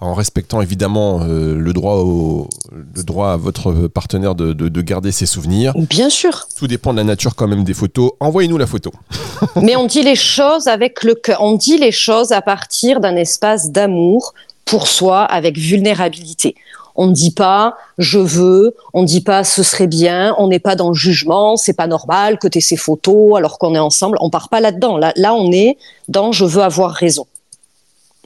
en 0.00 0.14
respectant 0.14 0.60
évidemment 0.60 1.22
euh, 1.22 1.54
le, 1.54 1.72
droit 1.72 1.96
au, 1.96 2.48
le 2.72 3.02
droit 3.02 3.32
à 3.32 3.36
votre 3.36 3.88
partenaire 3.88 4.34
de, 4.34 4.82
garder 4.82 5.12
ses 5.12 5.26
souvenirs. 5.26 5.72
Bien 5.76 6.10
sûr. 6.10 6.46
Tout 6.56 6.66
dépend 6.66 6.92
de 6.92 6.98
la 6.98 7.04
nature 7.04 7.34
quand 7.34 7.48
même 7.48 7.64
des 7.64 7.74
photos. 7.74 8.12
Envoyez-nous 8.20 8.58
la 8.58 8.66
photo. 8.66 8.92
Mais 9.62 9.76
on 9.76 9.86
dit 9.86 10.02
les 10.02 10.16
choses 10.16 10.68
avec 10.68 11.02
le 11.02 11.14
cœur, 11.14 11.42
on 11.42 11.54
dit 11.54 11.78
les 11.78 11.92
choses 11.92 12.32
à 12.32 12.42
partir 12.42 13.00
d'un 13.00 13.16
espace 13.16 13.70
d'amour 13.70 14.34
pour 14.64 14.86
soi 14.86 15.22
avec 15.22 15.56
vulnérabilité. 15.56 16.54
On 16.98 17.06
ne 17.06 17.12
dit 17.12 17.30
pas 17.30 17.76
je 17.96 18.18
veux, 18.18 18.74
on 18.92 19.02
ne 19.02 19.06
dit 19.06 19.22
pas 19.22 19.44
ce 19.44 19.62
serait 19.62 19.86
bien, 19.86 20.34
on 20.36 20.48
n'est 20.48 20.58
pas 20.58 20.74
dans 20.74 20.88
le 20.88 20.94
jugement, 20.94 21.56
c'est 21.56 21.72
pas 21.72 21.86
normal 21.86 22.38
que 22.38 22.48
tu 22.48 22.58
aies 22.58 22.60
ces 22.60 22.76
photos 22.76 23.38
alors 23.38 23.58
qu'on 23.58 23.74
est 23.74 23.78
ensemble. 23.78 24.18
On 24.20 24.30
part 24.30 24.48
pas 24.48 24.60
là-dedans. 24.60 24.98
Là, 24.98 25.12
là, 25.16 25.32
on 25.32 25.50
est 25.52 25.78
dans 26.08 26.32
je 26.32 26.44
veux 26.44 26.62
avoir 26.62 26.90
raison. 26.90 27.26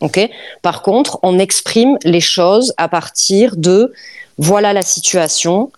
Ok? 0.01 0.19
Par 0.63 0.83
contre, 0.83 1.21
on 1.23 1.39
exprime 1.39 1.99
les 2.03 2.21
choses 2.21 2.73
à 2.79 2.89
partir 2.89 3.57
de 3.57 3.93
voilà 4.39 4.73
la 4.73 4.83
situation. 4.83 5.71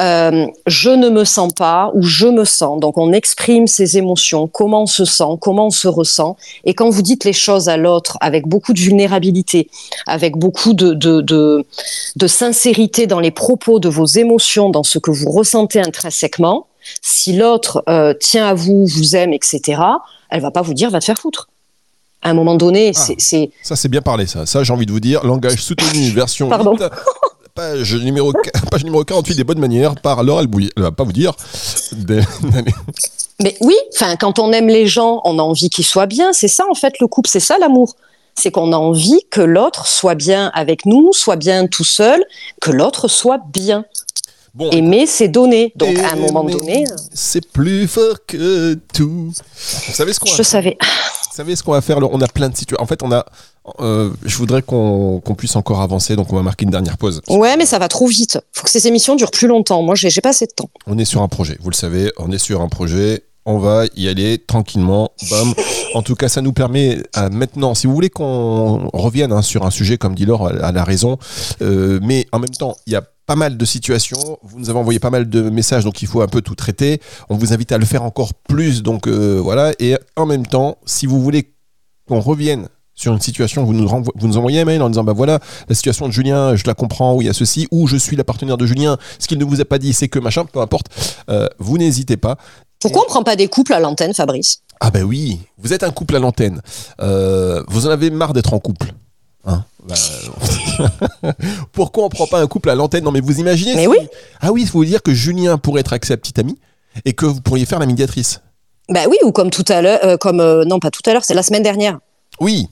Euh, 0.00 0.46
je 0.66 0.90
ne 0.90 1.08
me 1.10 1.24
sens 1.24 1.52
pas 1.52 1.90
ou 1.94 2.02
je 2.02 2.26
me 2.26 2.44
sens. 2.44 2.78
Donc 2.80 2.98
on 2.98 3.12
exprime 3.12 3.66
ses 3.66 3.98
émotions, 3.98 4.46
comment 4.46 4.82
on 4.82 4.86
se 4.86 5.04
sent, 5.04 5.24
comment 5.40 5.66
on 5.66 5.70
se 5.70 5.88
ressent. 5.88 6.36
Et 6.64 6.74
quand 6.74 6.88
vous 6.88 7.02
dites 7.02 7.24
les 7.24 7.32
choses 7.32 7.68
à 7.68 7.76
l'autre 7.76 8.16
avec 8.20 8.46
beaucoup 8.46 8.72
de 8.72 8.78
vulnérabilité, 8.80 9.68
avec 10.06 10.36
beaucoup 10.36 10.72
de, 10.74 10.92
de, 10.94 11.20
de, 11.20 11.64
de 12.16 12.26
sincérité 12.26 13.06
dans 13.06 13.20
les 13.20 13.30
propos 13.32 13.80
de 13.80 13.88
vos 13.88 14.06
émotions, 14.06 14.70
dans 14.70 14.82
ce 14.84 14.98
que 14.98 15.10
vous 15.10 15.30
ressentez 15.30 15.80
intrinsèquement, 15.80 16.66
si 17.02 17.36
l'autre 17.36 17.82
euh, 17.88 18.14
tient 18.14 18.46
à 18.46 18.54
vous, 18.54 18.86
vous 18.86 19.16
aime, 19.16 19.32
etc., 19.32 19.80
elle 20.30 20.40
va 20.40 20.50
pas 20.50 20.62
vous 20.62 20.74
dire 20.74 20.90
va 20.90 21.00
te 21.00 21.04
faire 21.04 21.18
foutre. 21.18 21.48
À 22.22 22.30
un 22.30 22.34
moment 22.34 22.56
donné, 22.56 22.92
Ah. 22.96 22.98
c'est- 23.18 23.50
Ça, 23.62 23.76
c'est 23.76 23.88
bien 23.88 24.02
parlé, 24.02 24.26
ça. 24.26 24.44
Ça, 24.44 24.64
j'ai 24.64 24.72
envie 24.72 24.86
de 24.86 24.90
vous 24.92 24.98
dire. 25.00 25.24
Langage 25.24 25.62
soutenu, 25.62 26.08
version 26.10 26.48
Pardon. 26.48 26.72
8, 26.76 26.82
page 27.54 27.94
numéro, 27.94 28.32
page 28.70 28.84
numéro 28.84 29.04
48 29.04 29.34
des 29.34 29.44
bonnes 29.44 29.58
manières 29.58 29.94
par 29.96 30.22
Laure 30.22 30.38
Albouy. 30.40 30.70
Elle 30.76 30.82
va 30.82 30.92
pas 30.92 31.04
vous 31.04 31.12
dire. 31.12 31.32
des- 31.92 32.22
Mais 33.42 33.56
oui, 33.60 33.76
enfin, 33.94 34.16
quand 34.16 34.38
on 34.40 34.52
aime 34.52 34.66
les 34.68 34.86
gens, 34.86 35.20
on 35.24 35.38
a 35.38 35.42
envie 35.42 35.70
qu'ils 35.70 35.84
soient 35.86 36.06
bien. 36.06 36.32
C'est 36.32 36.48
ça, 36.48 36.64
en 36.70 36.74
fait, 36.74 36.94
le 37.00 37.06
couple. 37.06 37.28
C'est 37.30 37.40
ça, 37.40 37.56
l'amour. 37.58 37.94
C'est 38.34 38.50
qu'on 38.50 38.72
a 38.72 38.76
envie 38.76 39.20
que 39.30 39.40
l'autre 39.40 39.86
soit 39.86 40.14
bien 40.14 40.50
avec 40.54 40.86
nous, 40.86 41.12
soit 41.12 41.36
bien 41.36 41.66
tout 41.66 41.84
seul, 41.84 42.24
que 42.60 42.70
l'autre 42.70 43.08
soit 43.08 43.40
bien. 43.52 43.84
Bon, 44.54 44.70
Aimer, 44.70 45.06
c'est 45.06 45.28
donner. 45.28 45.72
Donc, 45.76 45.96
à 45.98 46.12
un 46.12 46.16
moment 46.16 46.42
donné, 46.42 46.84
euh, 46.90 46.96
C'est 47.14 47.46
plus 47.52 47.86
fort 47.86 48.16
que 48.26 48.74
tout. 48.92 49.30
Vous 49.32 49.92
savez 49.94 50.12
ce 50.12 50.18
qu'on 50.20 50.26
je 50.26 50.42
savais. 50.42 50.76
Vous 51.38 51.44
savez 51.44 51.54
ce 51.54 51.62
qu'on 51.62 51.70
va 51.70 51.80
faire 51.80 51.98
On 51.98 52.20
a 52.20 52.26
plein 52.26 52.48
de 52.48 52.56
situations. 52.56 52.82
En 52.82 52.86
fait, 52.88 53.00
on 53.04 53.12
a. 53.12 53.24
euh, 53.78 54.10
je 54.24 54.36
voudrais 54.38 54.60
qu'on 54.60 55.22
puisse 55.38 55.54
encore 55.54 55.82
avancer, 55.82 56.16
donc 56.16 56.32
on 56.32 56.36
va 56.36 56.42
marquer 56.42 56.64
une 56.64 56.72
dernière 56.72 56.98
pause. 56.98 57.22
Ouais, 57.28 57.56
mais 57.56 57.64
ça 57.64 57.78
va 57.78 57.86
trop 57.86 58.08
vite. 58.08 58.40
Faut 58.52 58.64
que 58.64 58.70
ces 58.70 58.88
émissions 58.88 59.14
durent 59.14 59.30
plus 59.30 59.46
longtemps. 59.46 59.80
Moi, 59.82 59.94
j'ai 59.94 60.20
pas 60.20 60.30
assez 60.30 60.46
de 60.46 60.50
temps. 60.50 60.68
On 60.88 60.98
est 60.98 61.04
sur 61.04 61.22
un 61.22 61.28
projet, 61.28 61.56
vous 61.60 61.70
le 61.70 61.76
savez, 61.76 62.10
on 62.18 62.32
est 62.32 62.38
sur 62.38 62.60
un 62.60 62.68
projet. 62.68 63.22
On 63.50 63.56
va 63.56 63.86
y 63.96 64.08
aller 64.08 64.36
tranquillement. 64.36 65.10
En 65.94 66.02
tout 66.02 66.14
cas, 66.14 66.28
ça 66.28 66.42
nous 66.42 66.52
permet 66.52 67.02
à 67.14 67.30
maintenant, 67.30 67.74
si 67.74 67.86
vous 67.86 67.94
voulez 67.94 68.10
qu'on 68.10 68.90
revienne 68.92 69.32
hein, 69.32 69.40
sur 69.40 69.64
un 69.64 69.70
sujet, 69.70 69.96
comme 69.96 70.14
dit 70.14 70.26
Laure, 70.26 70.50
elle 70.50 70.76
a 70.76 70.84
raison, 70.84 71.16
euh, 71.62 71.98
mais 72.02 72.26
en 72.32 72.40
même 72.40 72.50
temps, 72.50 72.76
il 72.86 72.92
y 72.92 72.96
a 72.96 73.02
pas 73.24 73.36
mal 73.36 73.56
de 73.56 73.64
situations. 73.64 74.38
Vous 74.42 74.58
nous 74.58 74.68
avez 74.68 74.78
envoyé 74.78 74.98
pas 74.98 75.08
mal 75.08 75.30
de 75.30 75.48
messages, 75.48 75.84
donc 75.84 76.02
il 76.02 76.08
faut 76.08 76.20
un 76.20 76.26
peu 76.26 76.42
tout 76.42 76.54
traiter. 76.56 77.00
On 77.30 77.36
vous 77.36 77.54
invite 77.54 77.72
à 77.72 77.78
le 77.78 77.86
faire 77.86 78.02
encore 78.02 78.34
plus, 78.34 78.82
donc 78.82 79.06
euh, 79.06 79.40
voilà. 79.42 79.72
Et 79.78 79.96
en 80.16 80.26
même 80.26 80.46
temps, 80.46 80.76
si 80.84 81.06
vous 81.06 81.22
voulez 81.22 81.54
qu'on 82.06 82.20
revienne 82.20 82.68
sur 82.94 83.14
une 83.14 83.20
situation, 83.20 83.64
vous 83.64 83.72
nous, 83.72 83.88
vous 83.88 84.28
nous 84.28 84.36
envoyez 84.36 84.60
un 84.60 84.66
mail 84.66 84.82
en 84.82 84.90
disant 84.90 85.04
bah 85.04 85.14
voilà, 85.14 85.40
la 85.70 85.74
situation 85.74 86.06
de 86.06 86.12
Julien, 86.12 86.54
je 86.54 86.64
la 86.66 86.74
comprends, 86.74 87.14
où 87.14 87.22
il 87.22 87.26
y 87.26 87.30
a 87.30 87.32
ceci, 87.32 87.66
ou 87.70 87.86
je 87.86 87.96
suis 87.96 88.16
la 88.16 88.24
partenaire 88.24 88.58
de 88.58 88.66
Julien, 88.66 88.98
ce 89.18 89.26
qu'il 89.26 89.38
ne 89.38 89.44
vous 89.46 89.62
a 89.62 89.64
pas 89.64 89.78
dit, 89.78 89.94
c'est 89.94 90.08
que 90.08 90.18
machin, 90.18 90.44
peu 90.44 90.60
importe, 90.60 90.88
euh, 91.30 91.48
vous 91.58 91.78
n'hésitez 91.78 92.18
pas. 92.18 92.36
Pourquoi 92.80 93.02
on 93.02 93.06
prend 93.06 93.22
pas 93.24 93.36
des 93.36 93.48
couples 93.48 93.72
à 93.74 93.80
l'antenne, 93.80 94.14
Fabrice? 94.14 94.62
Ah 94.80 94.90
ben 94.90 95.02
oui, 95.02 95.40
vous 95.58 95.72
êtes 95.72 95.82
un 95.82 95.90
couple 95.90 96.14
à 96.16 96.18
l'antenne. 96.20 96.62
Euh, 97.00 97.62
vous 97.68 97.86
en 97.86 97.90
avez 97.90 98.10
marre 98.10 98.32
d'être 98.32 98.54
en 98.54 98.60
couple. 98.60 98.92
Hein? 99.44 99.64
Bah, 99.84 99.94
Pourquoi 101.72 102.04
on 102.04 102.08
prend 102.08 102.26
pas 102.26 102.40
un 102.40 102.46
couple 102.46 102.70
à 102.70 102.74
l'antenne? 102.74 103.04
Non 103.04 103.10
mais 103.10 103.20
vous 103.20 103.40
imaginez 103.40 103.74
Mais 103.74 103.82
si- 103.82 103.88
oui. 103.88 103.96
Ah 104.40 104.52
oui, 104.52 104.62
il 104.62 104.68
faut 104.68 104.78
vous 104.78 104.84
dire 104.84 105.02
que 105.02 105.12
Julien 105.12 105.58
pourrait 105.58 105.80
être 105.80 105.92
avec 105.92 106.04
sa 106.04 106.16
petite 106.16 106.38
amie 106.38 106.58
et 107.04 107.12
que 107.12 107.26
vous 107.26 107.40
pourriez 107.40 107.66
faire 107.66 107.78
la 107.78 107.86
médiatrice. 107.86 108.40
Bah 108.88 109.02
oui, 109.08 109.16
ou 109.24 109.32
comme 109.32 109.50
tout 109.50 109.64
à 109.68 109.82
l'heure, 109.82 110.00
euh, 110.04 110.16
comme 110.16 110.40
euh, 110.40 110.64
non 110.64 110.78
pas 110.80 110.90
tout 110.90 111.02
à 111.06 111.12
l'heure, 111.12 111.24
c'est 111.24 111.34
la 111.34 111.42
semaine 111.42 111.62
dernière. 111.62 111.98
Oui. 112.40 112.68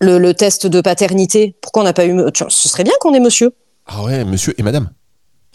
Le, 0.00 0.18
le 0.18 0.34
test 0.34 0.66
de 0.66 0.80
paternité. 0.80 1.54
Pourquoi 1.60 1.82
on 1.82 1.84
n'a 1.84 1.92
pas 1.92 2.06
eu 2.06 2.20
Tiens, 2.34 2.46
Ce 2.50 2.68
serait 2.68 2.84
bien 2.84 2.92
qu'on 3.00 3.14
ait 3.14 3.20
monsieur. 3.20 3.54
Ah 3.86 4.02
ouais, 4.02 4.24
monsieur 4.24 4.54
et 4.58 4.62
madame. 4.62 4.90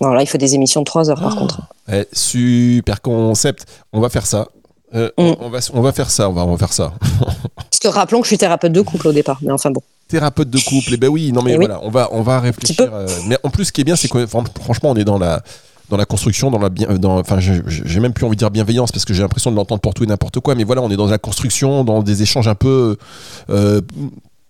Non, 0.01 0.09
là, 0.11 0.21
il 0.21 0.27
faut 0.27 0.37
des 0.37 0.55
émissions 0.55 0.81
de 0.81 0.85
3 0.85 1.09
heures, 1.09 1.19
par 1.19 1.33
Ah. 1.35 1.39
contre. 1.39 1.61
Eh, 1.91 2.05
super 2.13 3.01
concept. 3.01 3.65
On 3.93 3.99
va 3.99 4.09
faire 4.09 4.25
ça. 4.25 4.47
Euh, 4.95 5.09
Mm. 5.19 5.33
on, 5.39 5.49
va, 5.49 5.59
on 5.73 5.81
va 5.81 5.91
faire 5.91 6.09
ça, 6.09 6.29
on 6.29 6.33
va, 6.33 6.43
on 6.45 6.51
va 6.51 6.57
faire 6.57 6.73
ça. 6.73 6.93
Parce 7.55 7.79
que 7.81 7.87
rappelons 7.87 8.19
que 8.21 8.25
je 8.25 8.29
suis 8.29 8.37
thérapeute 8.37 8.71
de 8.71 8.81
couple 8.81 9.07
au 9.09 9.11
départ. 9.13 9.37
Mais 9.41 9.51
enfin 9.51 9.69
bon. 9.71 9.81
Thérapeute 10.07 10.49
de 10.49 10.59
couple, 10.59 10.93
et 10.95 10.97
ben 10.97 11.07
oui, 11.09 11.31
non 11.31 11.43
mais 11.43 11.51
Eh 11.53 11.57
oui. 11.57 11.65
voilà, 11.67 11.79
on 11.83 11.91
va, 11.91 12.09
on 12.11 12.21
va 12.23 12.39
réfléchir. 12.39 12.89
Euh, 12.91 13.07
mais 13.27 13.37
en 13.43 13.51
plus, 13.51 13.65
ce 13.65 13.71
qui 13.71 13.81
est 13.81 13.83
bien, 13.83 13.95
c'est 13.95 14.07
que 14.07 14.25
fran- 14.25 14.43
franchement, 14.59 14.89
on 14.89 14.95
est 14.95 15.03
dans 15.03 15.19
la, 15.19 15.43
dans 15.89 15.97
la 15.97 16.05
construction, 16.05 16.49
dans 16.49 16.57
la 16.57 16.69
bien, 16.69 16.87
dans, 16.97 17.19
enfin, 17.19 17.37
j'ai 17.39 17.99
même 17.99 18.13
plus 18.13 18.25
envie 18.25 18.35
de 18.35 18.39
dire 18.39 18.49
bienveillance 18.49 18.91
parce 18.91 19.05
que 19.05 19.13
j'ai 19.13 19.21
l'impression 19.21 19.51
de 19.51 19.55
l'entendre 19.55 19.81
pour 19.81 19.93
tout 19.93 20.03
et 20.03 20.07
n'importe 20.07 20.39
quoi. 20.39 20.55
Mais 20.55 20.63
voilà, 20.63 20.81
on 20.81 20.89
est 20.89 20.95
dans 20.97 21.05
la 21.05 21.19
construction, 21.19 21.83
dans 21.83 22.01
des 22.01 22.23
échanges 22.23 22.47
un 22.47 22.55
peu 22.55 22.97
euh, 23.51 23.81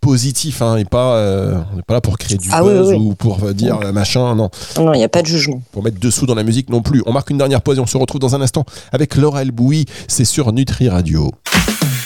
positifs, 0.01 0.61
hein, 0.61 0.77
et 0.77 0.85
pas, 0.85 1.15
euh, 1.15 1.55
on 1.73 1.75
n'est 1.75 1.81
pas 1.81 1.93
là 1.95 2.01
pour 2.01 2.17
créer 2.17 2.37
du 2.37 2.49
Ah 2.51 2.61
buzz 2.63 2.89
oui, 2.89 2.95
oui. 2.95 3.05
ou 3.07 3.15
pour 3.15 3.43
euh, 3.43 3.53
dire 3.53 3.79
euh, 3.83 3.91
machin, 3.91 4.35
non, 4.35 4.49
Non, 4.77 4.93
il 4.93 4.97
n'y 4.97 5.03
a 5.03 5.09
pas 5.09 5.21
de 5.21 5.27
jugement. 5.27 5.61
pour 5.71 5.83
mettre 5.83 5.99
dessous 5.99 6.25
dans 6.25 6.35
la 6.35 6.43
musique 6.43 6.69
non 6.69 6.81
plus. 6.81 7.03
On 7.05 7.11
marque 7.13 7.29
une 7.29 7.37
dernière 7.37 7.61
pause 7.61 7.77
et 7.77 7.81
on 7.81 7.85
se 7.87 7.97
retrouve 7.97 8.21
dans 8.21 8.35
un 8.35 8.41
instant 8.41 8.65
avec 8.91 9.15
Laura 9.15 9.41
Elbouy. 9.41 9.85
C'est 10.07 10.25
sur 10.25 10.51
Nutri 10.53 10.89
Radio. 10.89 11.31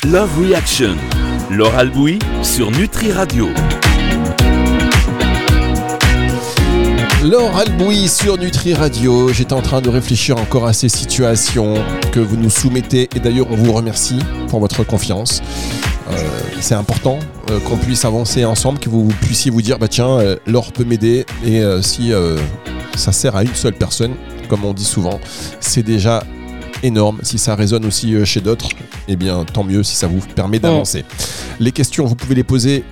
Love 0.05 0.29
Reaction. 0.39 0.95
Laure 1.51 1.75
Albouy 1.75 2.19
sur 2.41 2.71
Nutri 2.71 3.11
Radio. 3.11 3.47
Laure 7.23 7.55
Albouy 7.55 8.09
sur 8.09 8.37
Nutri 8.37 8.73
Radio. 8.73 9.31
J'étais 9.31 9.53
en 9.53 9.61
train 9.61 9.79
de 9.79 9.87
réfléchir 9.87 10.37
encore 10.37 10.67
à 10.67 10.73
ces 10.73 10.89
situations 10.89 11.75
que 12.11 12.19
vous 12.19 12.35
nous 12.35 12.49
soumettez. 12.49 13.09
Et 13.15 13.19
d'ailleurs, 13.21 13.47
on 13.49 13.55
vous 13.55 13.71
remercie 13.71 14.19
pour 14.49 14.59
votre 14.59 14.83
confiance. 14.83 15.41
Euh, 16.11 16.17
c'est 16.59 16.75
important 16.75 17.19
euh, 17.49 17.61
qu'on 17.61 17.77
puisse 17.77 18.03
avancer 18.03 18.43
ensemble, 18.43 18.79
que 18.79 18.89
vous 18.89 19.07
puissiez 19.21 19.51
vous 19.51 19.61
dire 19.61 19.79
bah 19.79 19.87
tiens, 19.87 20.19
euh, 20.19 20.35
Laure 20.45 20.73
peut 20.73 20.83
m'aider. 20.83 21.25
Et 21.45 21.61
si 21.81 22.11
ça 22.95 23.13
sert 23.13 23.37
à 23.37 23.43
une 23.43 23.55
seule 23.55 23.75
personne, 23.75 24.15
comme 24.49 24.65
on 24.65 24.73
dit 24.73 24.83
souvent, 24.83 25.21
c'est 25.61 25.83
déjà 25.83 26.25
énorme. 26.83 27.19
Si 27.23 27.37
ça 27.37 27.55
résonne 27.55 27.85
aussi 27.85 28.13
chez 28.25 28.41
d'autres, 28.41 28.67
eh 29.07 29.15
bien 29.15 29.45
tant 29.45 29.63
mieux 29.63 29.83
si 29.83 29.95
ça 29.95 30.07
vous 30.07 30.19
permet 30.35 30.59
d'avancer. 30.59 31.05
Les 31.61 31.71
questions, 31.71 32.05
vous 32.05 32.15
pouvez 32.15 32.35
les 32.35 32.43
poser 32.43 32.83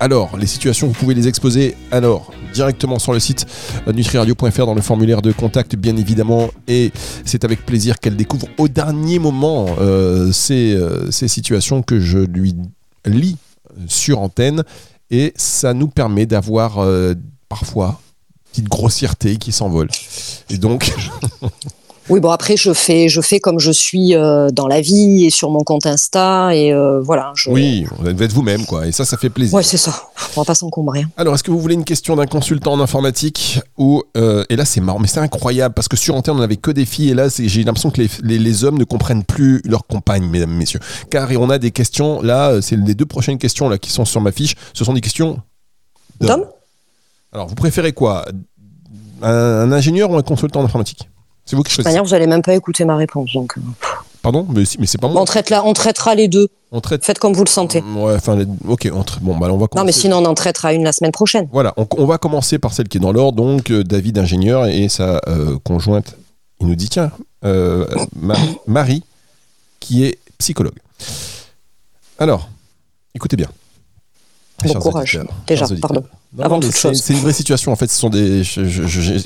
alors, 0.00 0.38
les 0.38 0.46
situations, 0.46 0.86
vous 0.86 0.94
pouvez 0.94 1.14
les 1.14 1.28
exposer 1.28 1.76
alors 1.90 2.32
directement 2.54 2.98
sur 2.98 3.12
le 3.12 3.20
site 3.20 3.46
euh, 3.86 3.92
nutriradio.fr 3.92 4.64
dans 4.64 4.74
le 4.74 4.80
formulaire 4.80 5.20
de 5.20 5.30
contact, 5.30 5.76
bien 5.76 5.94
évidemment. 5.98 6.48
Et 6.66 6.90
c'est 7.26 7.44
avec 7.44 7.66
plaisir 7.66 7.98
qu'elle 8.00 8.16
découvre 8.16 8.48
au 8.56 8.66
dernier 8.66 9.18
moment 9.18 9.66
euh, 9.78 10.32
ces, 10.32 10.74
euh, 10.74 11.10
ces 11.10 11.28
situations 11.28 11.82
que 11.82 12.00
je 12.00 12.18
lui 12.18 12.56
lis 13.04 13.36
sur 13.88 14.20
antenne. 14.20 14.64
Et 15.10 15.34
ça 15.36 15.74
nous 15.74 15.88
permet 15.88 16.24
d'avoir 16.24 16.86
parfois 17.48 18.00
une 18.36 18.50
petite 18.52 18.68
grossièreté 18.68 19.36
qui 19.36 19.50
s'envole. 19.50 19.88
Et 20.48 20.56
donc, 20.56 20.94
Oui, 22.10 22.18
bon, 22.20 22.30
après, 22.30 22.56
je 22.56 22.72
fais, 22.74 23.08
je 23.08 23.20
fais 23.20 23.38
comme 23.40 23.58
je 23.60 23.70
suis 23.70 24.14
euh, 24.16 24.50
dans 24.50 24.66
la 24.66 24.80
vie 24.80 25.24
et 25.26 25.30
sur 25.30 25.48
mon 25.50 25.60
compte 25.60 25.86
Insta. 25.86 26.54
Et 26.54 26.72
euh, 26.72 27.00
voilà. 27.00 27.32
Je... 27.36 27.50
oui, 27.50 27.86
vous 27.98 28.08
êtes 28.22 28.32
vous-même, 28.32 28.66
quoi. 28.66 28.86
Et 28.86 28.92
ça, 28.92 29.04
ça 29.04 29.16
fait 29.16 29.30
plaisir. 29.30 29.54
Ouais, 29.54 29.62
c'est 29.62 29.76
ça. 29.76 29.94
On 30.36 30.40
va 30.40 30.44
pas 30.44 30.54
s'encombrer. 30.54 31.02
hein. 31.02 31.10
Alors, 31.16 31.34
est-ce 31.34 31.42
que 31.44 31.50
vous 31.50 31.60
voulez 31.60 31.74
une 31.74 31.84
question 31.84 32.16
d'un 32.16 32.26
consultant 32.26 32.72
en 32.72 32.80
informatique 32.80 33.60
ou 33.78 34.02
euh, 34.16 34.44
et 34.48 34.56
là 34.56 34.64
c'est 34.64 34.80
marrant, 34.80 34.98
mais 34.98 35.08
c'est 35.08 35.20
incroyable 35.20 35.74
parce 35.74 35.88
que 35.88 35.96
sur 35.96 36.14
antenne 36.14 36.34
on 36.36 36.40
n'avait 36.40 36.56
que 36.56 36.70
des 36.70 36.84
filles 36.84 37.10
et 37.10 37.14
là 37.14 37.26
j'ai 37.38 37.62
l'impression 37.64 37.90
que 37.90 38.00
les, 38.00 38.08
les- 38.22 38.38
les 38.38 38.64
hommes 38.64 38.78
ne 38.78 38.84
comprennent 38.84 39.24
plus 39.24 39.60
leur 39.64 39.86
compagne, 39.86 40.24
mesdames, 40.28 40.50
messieurs. 40.52 40.80
Car 41.10 41.28
on 41.38 41.50
a 41.50 41.58
des 41.58 41.70
questions 41.70 42.22
là, 42.22 42.60
c'est 42.62 42.76
les 42.76 42.94
deux 42.94 43.06
prochaines 43.06 43.38
questions 43.38 43.68
là 43.68 43.78
qui 43.78 43.90
sont 43.90 44.04
sur 44.04 44.20
ma 44.20 44.32
fiche. 44.32 44.54
Ce 44.74 44.84
sont 44.84 44.92
des 44.92 45.00
questions 45.00 45.40
D'hommes? 46.20 46.44
Alors, 47.32 47.46
vous 47.48 47.54
préférez 47.54 47.92
quoi? 47.92 48.24
Un, 49.22 49.30
un 49.32 49.72
ingénieur 49.72 50.10
ou 50.10 50.16
un 50.16 50.22
consultant 50.22 50.60
en 50.60 50.64
informatique? 50.64 51.09
C'est 51.50 51.56
vous 51.56 51.62
qui 51.64 51.70
De 51.70 51.74
toute 51.74 51.82
choisissez. 51.82 51.88
manière, 51.88 52.04
vous 52.04 52.14
allez 52.14 52.28
même 52.28 52.42
pas 52.42 52.54
écouter 52.54 52.84
ma 52.84 52.94
réponse. 52.96 53.32
Donc, 53.32 53.58
euh, 53.58 53.60
Pardon, 54.22 54.46
mais, 54.54 54.64
si- 54.64 54.78
mais 54.78 54.86
c'est 54.86 54.98
pas 55.00 55.08
moi. 55.08 55.20
on, 55.20 55.24
traite 55.24 55.50
la- 55.50 55.64
on 55.64 55.72
traitera 55.72 56.14
les 56.14 56.28
deux. 56.28 56.46
On 56.70 56.80
traite. 56.80 57.04
Faites 57.04 57.18
comme 57.18 57.32
vous 57.32 57.42
le 57.42 57.48
sentez. 57.48 57.80
Ouais, 57.80 58.14
enfin, 58.14 58.38
ok, 58.68 58.88
on 58.94 59.00
tra- 59.00 59.18
bon, 59.20 59.36
bah, 59.36 59.48
on 59.50 59.54
va 59.54 59.62
Non, 59.62 59.66
commencer. 59.66 59.86
mais 59.86 59.92
sinon, 59.92 60.18
on 60.18 60.26
en 60.26 60.34
traitera 60.34 60.72
une 60.74 60.84
la 60.84 60.92
semaine 60.92 61.10
prochaine. 61.10 61.48
Voilà, 61.52 61.74
on, 61.76 61.88
on 61.98 62.06
va 62.06 62.18
commencer 62.18 62.58
par 62.60 62.72
celle 62.72 62.86
qui 62.88 62.98
est 62.98 63.00
dans 63.00 63.10
l'ordre, 63.12 63.42
donc 63.42 63.70
euh, 63.72 63.82
David 63.82 64.18
ingénieur 64.18 64.66
et 64.66 64.88
sa 64.88 65.20
euh, 65.26 65.58
conjointe. 65.64 66.16
Il 66.60 66.68
nous 66.68 66.76
dit 66.76 66.88
tiens, 66.88 67.10
euh, 67.44 67.84
Ma- 68.14 68.36
Marie, 68.68 69.02
qui 69.80 70.04
est 70.04 70.18
psychologue. 70.38 70.78
Alors, 72.18 72.48
écoutez 73.14 73.36
bien. 73.36 73.48
Bon 74.62 74.74
courage, 74.74 75.16
auditeurs, 75.16 75.36
déjà, 75.46 75.66
pardon. 75.80 76.04
Non, 76.36 76.44
Avant 76.44 76.56
non, 76.56 76.60
toute 76.60 76.72
c'est- 76.72 76.80
chose. 76.90 77.02
C'est 77.02 77.14
une 77.14 77.20
vraie 77.20 77.32
situation. 77.32 77.72
En 77.72 77.76
fait, 77.76 77.90
ce 77.90 77.98
sont 77.98 78.10
des, 78.10 78.44
je- 78.44 78.66
je- 78.66 78.86
je- 78.86 79.18
ce 79.18 79.24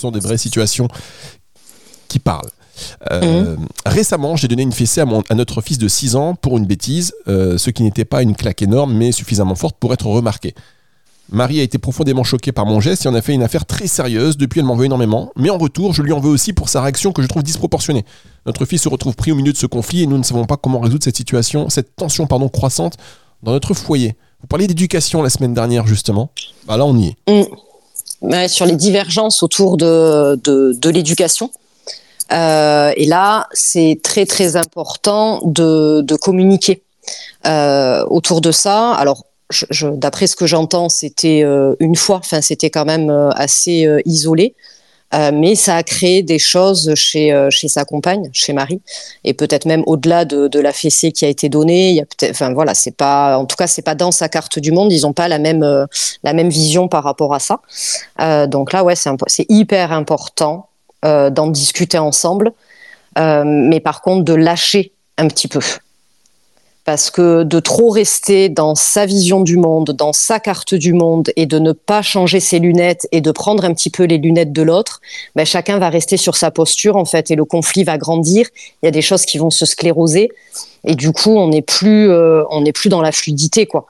sont 0.00 0.10
des 0.10 0.20
vraies 0.20 0.36
situations 0.36 0.86
qui 2.16 2.20
parlent. 2.20 2.50
Euh, 3.10 3.56
Mhm. 3.56 3.66
Récemment, 3.86 4.36
j'ai 4.36 4.48
donné 4.48 4.62
une 4.62 4.72
fessée 4.72 5.00
à, 5.00 5.04
mon- 5.06 5.22
à 5.30 5.34
notre 5.34 5.60
fils 5.60 5.78
de 5.78 5.88
6 5.88 6.14
ans 6.16 6.34
pour 6.34 6.56
une 6.58 6.66
bêtise, 6.66 7.12
euh, 7.28 7.58
ce 7.58 7.70
qui 7.70 7.82
n'était 7.82 8.04
pas 8.04 8.22
une 8.22 8.34
claque 8.34 8.62
énorme, 8.62 8.92
mais 8.94 9.12
suffisamment 9.12 9.54
forte 9.54 9.76
pour 9.78 9.92
être 9.92 10.06
remarquée. 10.06 10.54
Marie 11.30 11.58
a 11.58 11.62
été 11.62 11.78
profondément 11.78 12.22
choquée 12.22 12.52
par 12.52 12.66
mon 12.66 12.80
geste 12.80 13.04
et 13.04 13.08
en 13.08 13.14
a 13.14 13.20
fait 13.22 13.32
une 13.34 13.42
affaire 13.42 13.66
très 13.66 13.88
sérieuse. 13.88 14.36
Depuis, 14.36 14.60
elle 14.60 14.66
m'en 14.66 14.76
veut 14.76 14.84
énormément. 14.86 15.32
Mais 15.36 15.50
en 15.50 15.58
retour, 15.58 15.92
je 15.92 16.02
lui 16.02 16.12
en 16.12 16.20
veux 16.20 16.30
aussi 16.30 16.52
pour 16.52 16.68
sa 16.68 16.80
réaction 16.82 17.12
que 17.12 17.20
je 17.22 17.26
trouve 17.26 17.42
disproportionnée. 17.42 18.04
Notre 18.46 18.64
fils 18.64 18.82
se 18.82 18.88
retrouve 18.88 19.16
pris 19.16 19.32
au 19.32 19.34
milieu 19.34 19.52
de 19.52 19.58
ce 19.58 19.66
conflit 19.66 20.02
et 20.02 20.06
nous 20.06 20.18
ne 20.18 20.22
savons 20.22 20.44
pas 20.44 20.56
comment 20.56 20.78
résoudre 20.78 21.02
cette 21.02 21.16
situation, 21.16 21.68
cette 21.68 21.96
tension 21.96 22.26
pardon, 22.28 22.48
croissante 22.48 22.94
dans 23.42 23.50
notre 23.52 23.74
foyer. 23.74 24.14
Vous 24.40 24.46
parliez 24.46 24.68
d'éducation 24.68 25.20
la 25.22 25.30
semaine 25.30 25.52
dernière, 25.54 25.86
justement. 25.86 26.30
Bah 26.68 26.76
là, 26.76 26.84
on 26.86 26.96
y 26.96 27.08
est. 27.08 27.16
Mm. 27.28 28.48
sur 28.48 28.66
les 28.66 28.76
divergences 28.76 29.42
autour 29.42 29.76
de, 29.78 30.36
de, 30.44 30.90
l'éducation. 30.90 31.50
Euh, 32.32 32.92
et 32.96 33.06
là, 33.06 33.48
c'est 33.52 34.00
très 34.02 34.26
très 34.26 34.56
important 34.56 35.40
de, 35.44 36.00
de 36.02 36.16
communiquer 36.16 36.82
euh, 37.46 38.04
autour 38.06 38.40
de 38.40 38.50
ça. 38.50 38.92
Alors, 38.94 39.24
d'après 39.82 40.26
ce 40.26 40.36
que 40.36 40.46
j'entends, 40.46 40.88
c'était 40.88 41.42
euh, 41.44 41.74
une 41.78 41.94
fois, 41.94 42.16
enfin 42.16 42.40
c'était 42.40 42.70
quand 42.70 42.84
même 42.84 43.10
assez 43.34 43.88
isolé. 44.04 44.54
Euh, 45.14 45.30
mais 45.32 45.54
ça 45.54 45.76
a 45.76 45.82
créé 45.82 46.22
des 46.22 46.38
choses 46.38 46.92
chez, 46.94 47.32
euh, 47.32 47.48
chez 47.50 47.68
sa 47.68 47.84
compagne, 47.84 48.28
chez 48.32 48.52
Marie, 48.52 48.80
et 49.22 49.34
peut-être 49.34 49.64
même 49.64 49.84
au-delà 49.86 50.24
de, 50.24 50.48
de, 50.48 50.58
la 50.58 50.72
fessée 50.72 51.12
qui 51.12 51.24
a 51.24 51.28
été 51.28 51.48
donnée. 51.48 51.90
Il 51.90 51.96
y 51.96 52.00
a 52.00 52.04
peut-être, 52.04 52.32
enfin 52.32 52.52
voilà, 52.52 52.74
c'est 52.74 52.96
pas, 52.96 53.38
en 53.38 53.44
tout 53.44 53.56
cas, 53.56 53.68
c'est 53.68 53.82
pas 53.82 53.94
dans 53.94 54.10
sa 54.10 54.28
carte 54.28 54.58
du 54.58 54.72
monde. 54.72 54.92
Ils 54.92 55.02
n'ont 55.02 55.12
pas 55.12 55.28
la 55.28 55.38
même, 55.38 55.62
euh, 55.62 55.86
la 56.24 56.32
même 56.32 56.48
vision 56.48 56.88
par 56.88 57.04
rapport 57.04 57.34
à 57.34 57.38
ça. 57.38 57.60
donc 58.48 58.72
là, 58.72 58.82
ouais, 58.82 58.96
c'est, 58.96 59.10
c'est 59.28 59.46
hyper 59.48 59.92
important 59.92 60.68
d'en 61.02 61.46
discuter 61.46 61.98
ensemble, 61.98 62.52
mais 63.16 63.80
par 63.80 64.02
contre 64.02 64.24
de 64.24 64.34
lâcher 64.34 64.92
un 65.18 65.28
petit 65.28 65.48
peu 65.48 65.60
parce 66.86 67.10
que 67.10 67.42
de 67.42 67.58
trop 67.58 67.90
rester 67.90 68.48
dans 68.48 68.76
sa 68.76 69.06
vision 69.06 69.40
du 69.40 69.56
monde, 69.56 69.90
dans 69.90 70.12
sa 70.12 70.38
carte 70.38 70.72
du 70.72 70.92
monde, 70.92 71.30
et 71.34 71.44
de 71.44 71.58
ne 71.58 71.72
pas 71.72 72.00
changer 72.00 72.38
ses 72.38 72.60
lunettes 72.60 73.08
et 73.10 73.20
de 73.20 73.32
prendre 73.32 73.64
un 73.64 73.74
petit 73.74 73.90
peu 73.90 74.04
les 74.04 74.18
lunettes 74.18 74.52
de 74.52 74.62
l'autre, 74.62 75.00
ben 75.34 75.44
chacun 75.44 75.80
va 75.80 75.90
rester 75.90 76.16
sur 76.16 76.36
sa 76.36 76.52
posture 76.52 76.96
en 76.96 77.04
fait, 77.04 77.32
et 77.32 77.34
le 77.34 77.44
conflit 77.44 77.82
va 77.82 77.98
grandir. 77.98 78.46
Il 78.82 78.86
y 78.86 78.88
a 78.88 78.92
des 78.92 79.02
choses 79.02 79.26
qui 79.26 79.36
vont 79.36 79.50
se 79.50 79.66
scléroser, 79.66 80.30
et 80.84 80.94
du 80.94 81.10
coup, 81.10 81.36
on 81.36 81.48
n'est 81.48 81.60
plus, 81.60 82.08
euh, 82.08 82.44
on 82.50 82.60
n'est 82.60 82.72
plus 82.72 82.88
dans 82.88 83.02
la 83.02 83.10
fluidité, 83.10 83.66
quoi. 83.66 83.86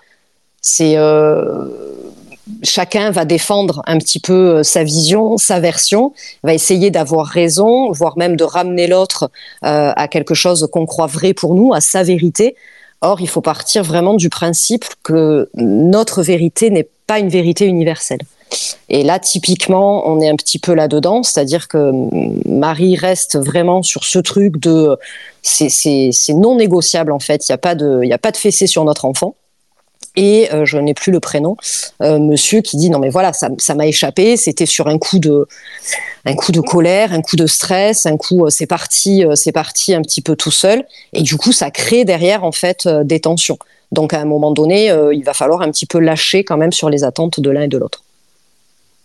C'est 0.62 0.96
euh, 0.96 1.66
chacun 2.62 3.10
va 3.10 3.24
défendre 3.24 3.82
un 3.86 3.98
petit 3.98 4.20
peu 4.20 4.58
euh, 4.58 4.62
sa 4.62 4.84
vision, 4.84 5.36
sa 5.36 5.60
version, 5.60 6.12
va 6.42 6.54
essayer 6.54 6.90
d'avoir 6.90 7.26
raison, 7.26 7.90
voire 7.90 8.16
même 8.18 8.36
de 8.36 8.44
ramener 8.44 8.86
l'autre 8.86 9.30
à 9.62 10.08
quelque 10.08 10.34
chose 10.34 10.68
qu'on 10.72 10.86
croit 10.86 11.06
vrai 11.06 11.34
pour 11.34 11.54
nous, 11.54 11.74
à 11.74 11.80
sa 11.80 12.02
vérité. 12.02 12.56
Or, 13.00 13.20
il 13.20 13.28
faut 13.28 13.40
partir 13.40 13.82
vraiment 13.82 14.14
du 14.14 14.28
principe 14.28 14.84
que 15.02 15.50
notre 15.54 16.22
vérité 16.22 16.70
n'est 16.70 16.88
pas 17.06 17.18
une 17.18 17.28
vérité 17.28 17.66
universelle. 17.66 18.20
Et 18.88 19.02
là, 19.02 19.18
typiquement, 19.18 20.08
on 20.08 20.20
est 20.20 20.28
un 20.28 20.36
petit 20.36 20.58
peu 20.58 20.72
là-dedans, 20.74 21.22
c'est-à-dire 21.22 21.68
que 21.68 21.90
Marie 22.48 22.96
reste 22.96 23.36
vraiment 23.36 23.82
sur 23.82 24.04
ce 24.04 24.18
truc 24.18 24.58
de 24.58 24.96
c'est 25.42 26.12
non 26.34 26.56
négociable 26.56 27.12
en 27.12 27.18
fait, 27.18 27.48
il 27.48 27.52
n'y 27.52 27.54
a, 27.54 27.58
pas 27.58 27.74
de, 27.74 28.04
y 28.04 28.12
a 28.12 28.18
pas 28.18 28.30
de 28.30 28.36
fessée 28.36 28.66
sur 28.66 28.84
notre 28.84 29.04
enfant 29.04 29.34
et 30.16 30.52
euh, 30.52 30.64
je 30.64 30.78
n'ai 30.78 30.94
plus 30.94 31.12
le 31.12 31.20
prénom, 31.20 31.56
euh, 32.02 32.18
monsieur 32.18 32.62
qui 32.62 32.76
dit 32.76 32.90
non 32.90 32.98
mais 32.98 33.10
voilà 33.10 33.32
ça 33.32 33.74
m'a 33.74 33.86
échappé, 33.86 34.36
c'était 34.36 34.66
sur 34.66 34.88
un 34.88 34.98
coup 34.98 35.18
de 35.18 35.46
un 36.24 36.34
coup 36.34 36.50
de 36.50 36.60
colère, 36.60 37.12
un 37.12 37.22
coup 37.22 37.36
de 37.36 37.46
stress, 37.46 38.06
un 38.06 38.16
coup 38.16 38.46
euh, 38.46 38.50
c'est 38.50 38.66
parti 38.66 39.24
c'est 39.34 39.52
parti 39.52 39.94
un 39.94 40.02
petit 40.02 40.22
peu 40.22 40.34
tout 40.34 40.50
seul 40.50 40.84
et 41.12 41.22
du 41.22 41.36
coup 41.36 41.52
ça 41.52 41.70
crée 41.70 42.04
derrière 42.04 42.44
en 42.44 42.52
fait 42.52 42.88
des 42.88 43.20
tensions. 43.20 43.58
Donc 43.92 44.14
à 44.14 44.20
un 44.20 44.24
moment 44.24 44.50
donné, 44.50 44.92
il 45.12 45.22
va 45.22 45.32
falloir 45.32 45.62
un 45.62 45.70
petit 45.70 45.86
peu 45.86 46.00
lâcher 46.00 46.42
quand 46.42 46.56
même 46.56 46.72
sur 46.72 46.90
les 46.90 47.04
attentes 47.04 47.38
de 47.38 47.50
l'un 47.50 47.62
et 47.62 47.68
de 47.68 47.78
l'autre. 47.78 48.02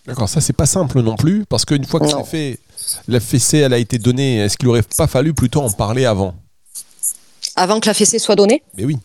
D'accord, 0.07 0.27
ça 0.27 0.41
c'est 0.41 0.53
pas 0.53 0.65
simple 0.65 1.01
non 1.01 1.15
plus 1.15 1.45
parce 1.45 1.65
qu'une 1.65 1.85
fois 1.85 1.99
que 1.99 2.07
c'est 2.07 2.23
fait, 2.23 2.59
la 3.07 3.19
fessée 3.19 3.59
elle 3.59 3.73
a 3.73 3.77
été 3.77 3.99
donnée, 3.99 4.37
est-ce 4.37 4.57
qu'il 4.57 4.67
aurait 4.69 4.81
pas 4.81 5.05
fallu 5.05 5.35
plutôt 5.35 5.61
en 5.61 5.69
parler 5.69 6.05
avant? 6.05 6.33
Avant 7.55 7.79
que 7.79 7.87
la 7.87 7.93
fessée 7.93 8.17
soit 8.17 8.35
donnée? 8.35 8.63
Mais 8.75 8.85
oui. 8.85 8.97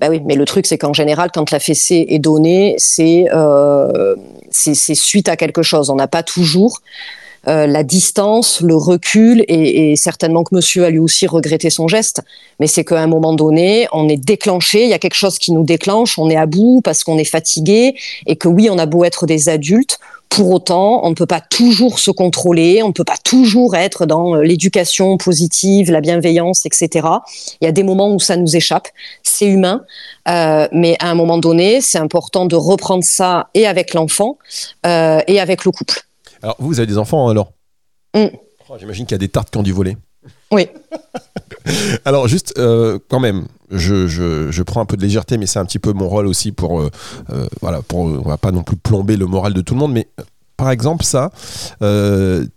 Ben 0.00 0.10
oui, 0.10 0.20
mais 0.24 0.34
le 0.34 0.44
truc, 0.44 0.66
c'est 0.66 0.78
qu'en 0.78 0.92
général, 0.92 1.30
quand 1.32 1.50
la 1.50 1.58
fessée 1.58 2.06
est 2.08 2.18
donnée, 2.18 2.74
c'est 2.78 3.26
euh, 3.32 4.16
suite 4.50 5.28
à 5.28 5.36
quelque 5.36 5.62
chose. 5.62 5.90
On 5.90 5.96
n'a 5.96 6.08
pas 6.08 6.22
toujours 6.22 6.80
euh, 7.48 7.66
la 7.66 7.82
distance, 7.82 8.60
le 8.60 8.76
recul, 8.76 9.44
et, 9.48 9.90
et, 9.90 9.96
certainement 9.96 10.44
que 10.44 10.54
monsieur 10.54 10.84
a 10.84 10.90
lui 10.90 11.00
aussi 11.00 11.26
regretté 11.26 11.70
son 11.70 11.88
geste, 11.88 12.22
mais 12.60 12.68
c'est 12.68 12.84
qu'à 12.84 13.00
un 13.00 13.08
moment 13.08 13.32
donné, 13.32 13.88
on 13.90 14.08
est 14.08 14.16
déclenché, 14.16 14.84
il 14.84 14.90
y 14.90 14.92
a 14.92 15.00
quelque 15.00 15.16
chose 15.16 15.40
qui 15.40 15.50
nous 15.50 15.64
déclenche, 15.64 16.20
on 16.20 16.30
est 16.30 16.36
à 16.36 16.46
bout 16.46 16.82
parce 16.84 17.02
qu'on 17.02 17.18
est 17.18 17.24
fatigué, 17.24 17.96
et 18.26 18.36
que 18.36 18.46
oui, 18.46 18.68
on 18.70 18.78
a 18.78 18.86
beau 18.86 19.02
être 19.02 19.26
des 19.26 19.48
adultes, 19.48 19.98
pour 20.34 20.50
autant, 20.50 21.04
on 21.04 21.10
ne 21.10 21.14
peut 21.14 21.26
pas 21.26 21.42
toujours 21.42 21.98
se 21.98 22.10
contrôler, 22.10 22.82
on 22.82 22.88
ne 22.88 22.92
peut 22.92 23.04
pas 23.04 23.18
toujours 23.22 23.76
être 23.76 24.06
dans 24.06 24.34
euh, 24.34 24.42
l'éducation 24.42 25.18
positive, 25.18 25.90
la 25.90 26.00
bienveillance, 26.00 26.64
etc. 26.64 27.06
Il 27.60 27.66
y 27.66 27.68
a 27.68 27.72
des 27.72 27.82
moments 27.82 28.10
où 28.14 28.18
ça 28.18 28.36
nous 28.36 28.56
échappe, 28.56 28.88
c'est 29.22 29.46
humain, 29.46 29.84
euh, 30.28 30.66
mais 30.72 30.96
à 31.00 31.10
un 31.10 31.14
moment 31.14 31.36
donné, 31.36 31.82
c'est 31.82 31.98
important 31.98 32.46
de 32.46 32.56
reprendre 32.56 33.04
ça 33.04 33.50
et 33.52 33.66
avec 33.66 33.92
l'enfant 33.92 34.38
euh, 34.86 35.20
et 35.26 35.38
avec 35.38 35.66
le 35.66 35.70
couple. 35.70 36.00
Alors, 36.42 36.56
vous, 36.58 36.80
avez 36.80 36.86
des 36.86 36.96
enfants 36.96 37.28
alors 37.28 37.52
mm. 38.14 38.28
oh, 38.70 38.76
J'imagine 38.80 39.04
qu'il 39.04 39.14
y 39.14 39.16
a 39.16 39.18
des 39.18 39.28
tartes 39.28 39.50
qui 39.50 39.58
ont 39.58 39.62
dû 39.62 39.72
voler. 39.72 39.98
Oui. 40.50 40.66
Alors 42.04 42.28
juste 42.28 42.54
quand 43.08 43.20
même, 43.20 43.46
je, 43.72 44.62
prends 44.62 44.80
un 44.80 44.86
peu 44.86 44.96
de 44.96 45.02
légèreté, 45.02 45.38
mais 45.38 45.46
c'est 45.46 45.58
un 45.58 45.64
petit 45.64 45.78
peu 45.78 45.92
mon 45.92 46.08
rôle 46.08 46.26
aussi 46.26 46.52
pour, 46.52 46.80
euh, 46.80 46.90
euh, 47.30 47.46
voilà, 47.60 47.82
pour, 47.82 48.00
on 48.00 48.28
va 48.28 48.38
pas 48.38 48.52
non 48.52 48.62
plus 48.62 48.76
plomber 48.76 49.16
le 49.16 49.26
moral 49.26 49.54
de 49.54 49.60
tout 49.60 49.74
le 49.74 49.80
monde, 49.80 49.92
mais 49.92 50.08
euh, 50.20 50.24
par 50.56 50.70
exemple 50.70 51.04
ça, 51.04 51.30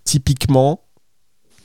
typiquement, 0.04 0.82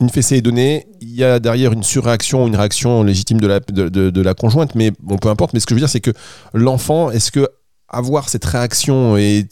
une 0.00 0.08
fessée 0.08 0.36
est 0.36 0.42
donnée, 0.42 0.86
il 1.02 1.14
y 1.14 1.24
a 1.24 1.38
derrière 1.40 1.72
une 1.72 1.82
surréaction, 1.82 2.46
une 2.46 2.56
réaction 2.56 3.02
légitime 3.02 3.38
de 3.38 3.46
la, 3.46 3.60
de, 3.60 4.22
la 4.22 4.34
conjointe, 4.34 4.74
mais 4.74 4.92
bon, 5.02 5.18
peu 5.18 5.28
importe. 5.28 5.52
Mais 5.52 5.60
ce 5.60 5.66
que 5.66 5.74
je 5.74 5.76
veux 5.76 5.80
dire, 5.80 5.90
c'est 5.90 6.00
que 6.00 6.12
l'enfant, 6.54 7.10
est-ce 7.10 7.30
que 7.30 7.46
avoir 7.86 8.30
cette 8.30 8.46
réaction 8.46 9.18
et, 9.18 9.46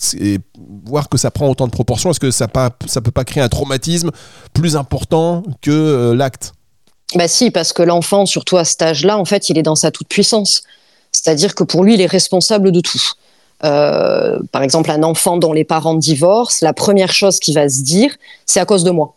voir 0.86 1.10
que 1.10 1.18
ça 1.18 1.30
prend 1.30 1.50
autant 1.50 1.66
de 1.66 1.72
proportions, 1.72 2.10
est-ce 2.10 2.20
que 2.20 2.30
ça 2.30 2.46
ne 2.46 3.00
peut 3.00 3.10
pas 3.10 3.24
créer 3.24 3.42
un 3.42 3.50
traumatisme 3.50 4.10
plus 4.54 4.76
important 4.76 5.42
que 5.60 6.12
l'acte? 6.12 6.54
Bah 7.14 7.28
si, 7.28 7.50
parce 7.50 7.72
que 7.72 7.82
l'enfant, 7.82 8.26
surtout 8.26 8.56
à 8.58 8.64
cet 8.64 8.82
âge-là, 8.82 9.18
en 9.18 9.24
fait, 9.24 9.48
il 9.48 9.58
est 9.58 9.62
dans 9.62 9.74
sa 9.74 9.90
toute 9.90 10.08
puissance. 10.08 10.62
C'est-à-dire 11.12 11.54
que 11.54 11.64
pour 11.64 11.82
lui, 11.84 11.94
il 11.94 12.00
est 12.00 12.06
responsable 12.06 12.70
de 12.70 12.80
tout. 12.80 13.00
Euh, 13.64 14.38
par 14.52 14.62
exemple, 14.62 14.90
un 14.90 15.02
enfant 15.02 15.36
dont 15.36 15.52
les 15.52 15.64
parents 15.64 15.94
divorcent, 15.94 16.64
la 16.64 16.72
première 16.72 17.12
chose 17.12 17.40
qu'il 17.40 17.54
va 17.54 17.68
se 17.68 17.82
dire, 17.82 18.14
c'est 18.46 18.60
à 18.60 18.64
cause 18.64 18.84
de 18.84 18.90
moi. 18.90 19.14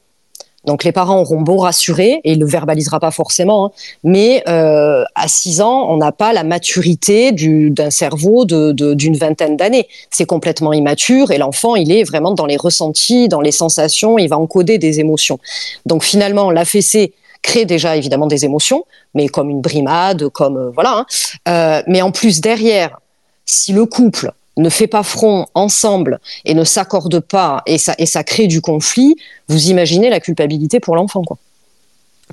Donc 0.65 0.83
les 0.83 0.91
parents 0.91 1.19
auront 1.19 1.41
beau 1.41 1.57
rassurer, 1.57 2.21
et 2.23 2.33
il 2.33 2.39
le 2.39 2.45
verbalisera 2.45 2.99
pas 2.99 3.09
forcément, 3.09 3.65
hein, 3.65 3.71
mais 4.03 4.43
euh, 4.47 5.03
à 5.15 5.27
6 5.27 5.61
ans, 5.61 5.87
on 5.89 5.97
n'a 5.97 6.11
pas 6.11 6.33
la 6.33 6.43
maturité 6.43 7.31
d'un 7.31 7.89
cerveau 7.89 8.45
d'une 8.45 8.73
de, 8.73 9.17
vingtaine 9.17 9.57
d'années. 9.57 9.87
C'est 10.11 10.27
complètement 10.27 10.71
immature, 10.71 11.31
et 11.31 11.39
l'enfant, 11.39 11.75
il 11.75 11.91
est 11.91 12.03
vraiment 12.03 12.33
dans 12.33 12.45
les 12.45 12.57
ressentis, 12.57 13.27
dans 13.27 13.41
les 13.41 13.51
sensations, 13.51 14.19
il 14.19 14.27
va 14.27 14.37
encoder 14.37 14.77
des 14.77 14.99
émotions. 14.99 15.39
Donc 15.87 16.03
finalement, 16.03 16.51
la 16.51 16.63
fessée, 16.63 17.13
crée 17.41 17.65
déjà 17.65 17.95
évidemment 17.95 18.27
des 18.27 18.45
émotions, 18.45 18.85
mais 19.13 19.27
comme 19.27 19.49
une 19.49 19.61
brimade, 19.61 20.29
comme 20.29 20.57
euh, 20.57 20.71
voilà. 20.73 20.99
Hein. 20.99 21.05
Euh, 21.47 21.83
mais 21.87 22.01
en 22.01 22.11
plus 22.11 22.41
derrière, 22.41 22.99
si 23.45 23.73
le 23.73 23.85
couple 23.85 24.31
ne 24.57 24.69
fait 24.69 24.87
pas 24.87 25.03
front 25.03 25.47
ensemble 25.53 26.19
et 26.45 26.53
ne 26.53 26.63
s'accorde 26.63 27.19
pas 27.19 27.63
et 27.65 27.77
ça 27.77 27.95
et 27.97 28.05
ça 28.05 28.23
crée 28.23 28.47
du 28.47 28.61
conflit, 28.61 29.15
vous 29.47 29.69
imaginez 29.69 30.09
la 30.09 30.19
culpabilité 30.19 30.79
pour 30.79 30.95
l'enfant 30.95 31.23
quoi. 31.23 31.37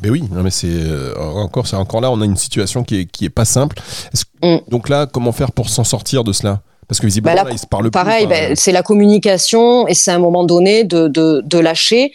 Mais 0.03 0.11
oui, 0.11 0.23
non 0.31 0.43
mais 0.43 0.51
c'est 0.51 0.69
euh, 0.69 1.15
encore 1.17 1.67
c'est 1.67 1.77
encore 1.77 2.01
là 2.01 2.11
on 2.11 2.21
a 2.21 2.25
une 2.25 2.37
situation 2.37 2.85
qui 2.85 3.01
est 3.01 3.05
qui 3.07 3.25
est 3.25 3.31
pas 3.31 3.45
simple. 3.45 3.81
Mm. 4.43 4.59
Donc 4.69 4.89
là 4.89 5.07
comment 5.07 5.33
faire 5.33 5.53
pour 5.53 5.69
s'en 5.69 5.85
sortir 5.85 6.25
de 6.25 6.33
cela? 6.33 6.61
Parce 6.89 7.01
que 7.01 7.07
visiblement, 7.07 7.37
bah 7.37 7.45
là, 7.45 7.51
ils 7.53 7.59
se 7.59 7.67
parlent 7.67 7.91
pareil, 7.91 8.27
plus. 8.27 8.35
Pareil, 8.35 8.49
bah, 8.49 8.57
c'est 8.57 8.73
la 8.73 8.83
communication 8.83 9.87
et 9.89 9.95
c'est 9.95 10.11
un 10.11 10.19
moment 10.19 10.45
donné 10.45 10.85
de, 10.85 11.07
de, 11.09 11.43
de 11.45 11.59
lâcher 11.59 12.13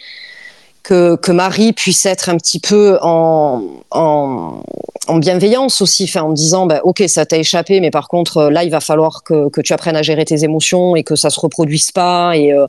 que, 0.84 1.16
que 1.16 1.32
Marie 1.32 1.72
puisse 1.72 2.06
être 2.06 2.28
un 2.28 2.36
petit 2.36 2.60
peu 2.60 2.98
en, 3.00 3.62
en, 3.90 4.62
en 5.08 5.16
bienveillance 5.16 5.80
aussi, 5.80 6.10
en 6.16 6.30
disant 6.30 6.66
bah, 6.66 6.80
ok 6.84 7.02
ça 7.08 7.26
t'a 7.26 7.38
échappé, 7.38 7.80
mais 7.80 7.90
par 7.90 8.06
contre 8.06 8.44
là 8.44 8.64
il 8.64 8.70
va 8.70 8.80
falloir 8.80 9.24
que, 9.24 9.48
que, 9.48 9.62
tu 9.62 9.72
apprennes 9.72 9.96
à 9.96 10.02
gérer 10.02 10.26
tes 10.26 10.44
émotions 10.44 10.94
et 10.94 11.02
que 11.02 11.16
ça 11.16 11.30
se 11.30 11.40
reproduise 11.40 11.90
pas 11.90 12.36
et, 12.36 12.52
euh, 12.52 12.66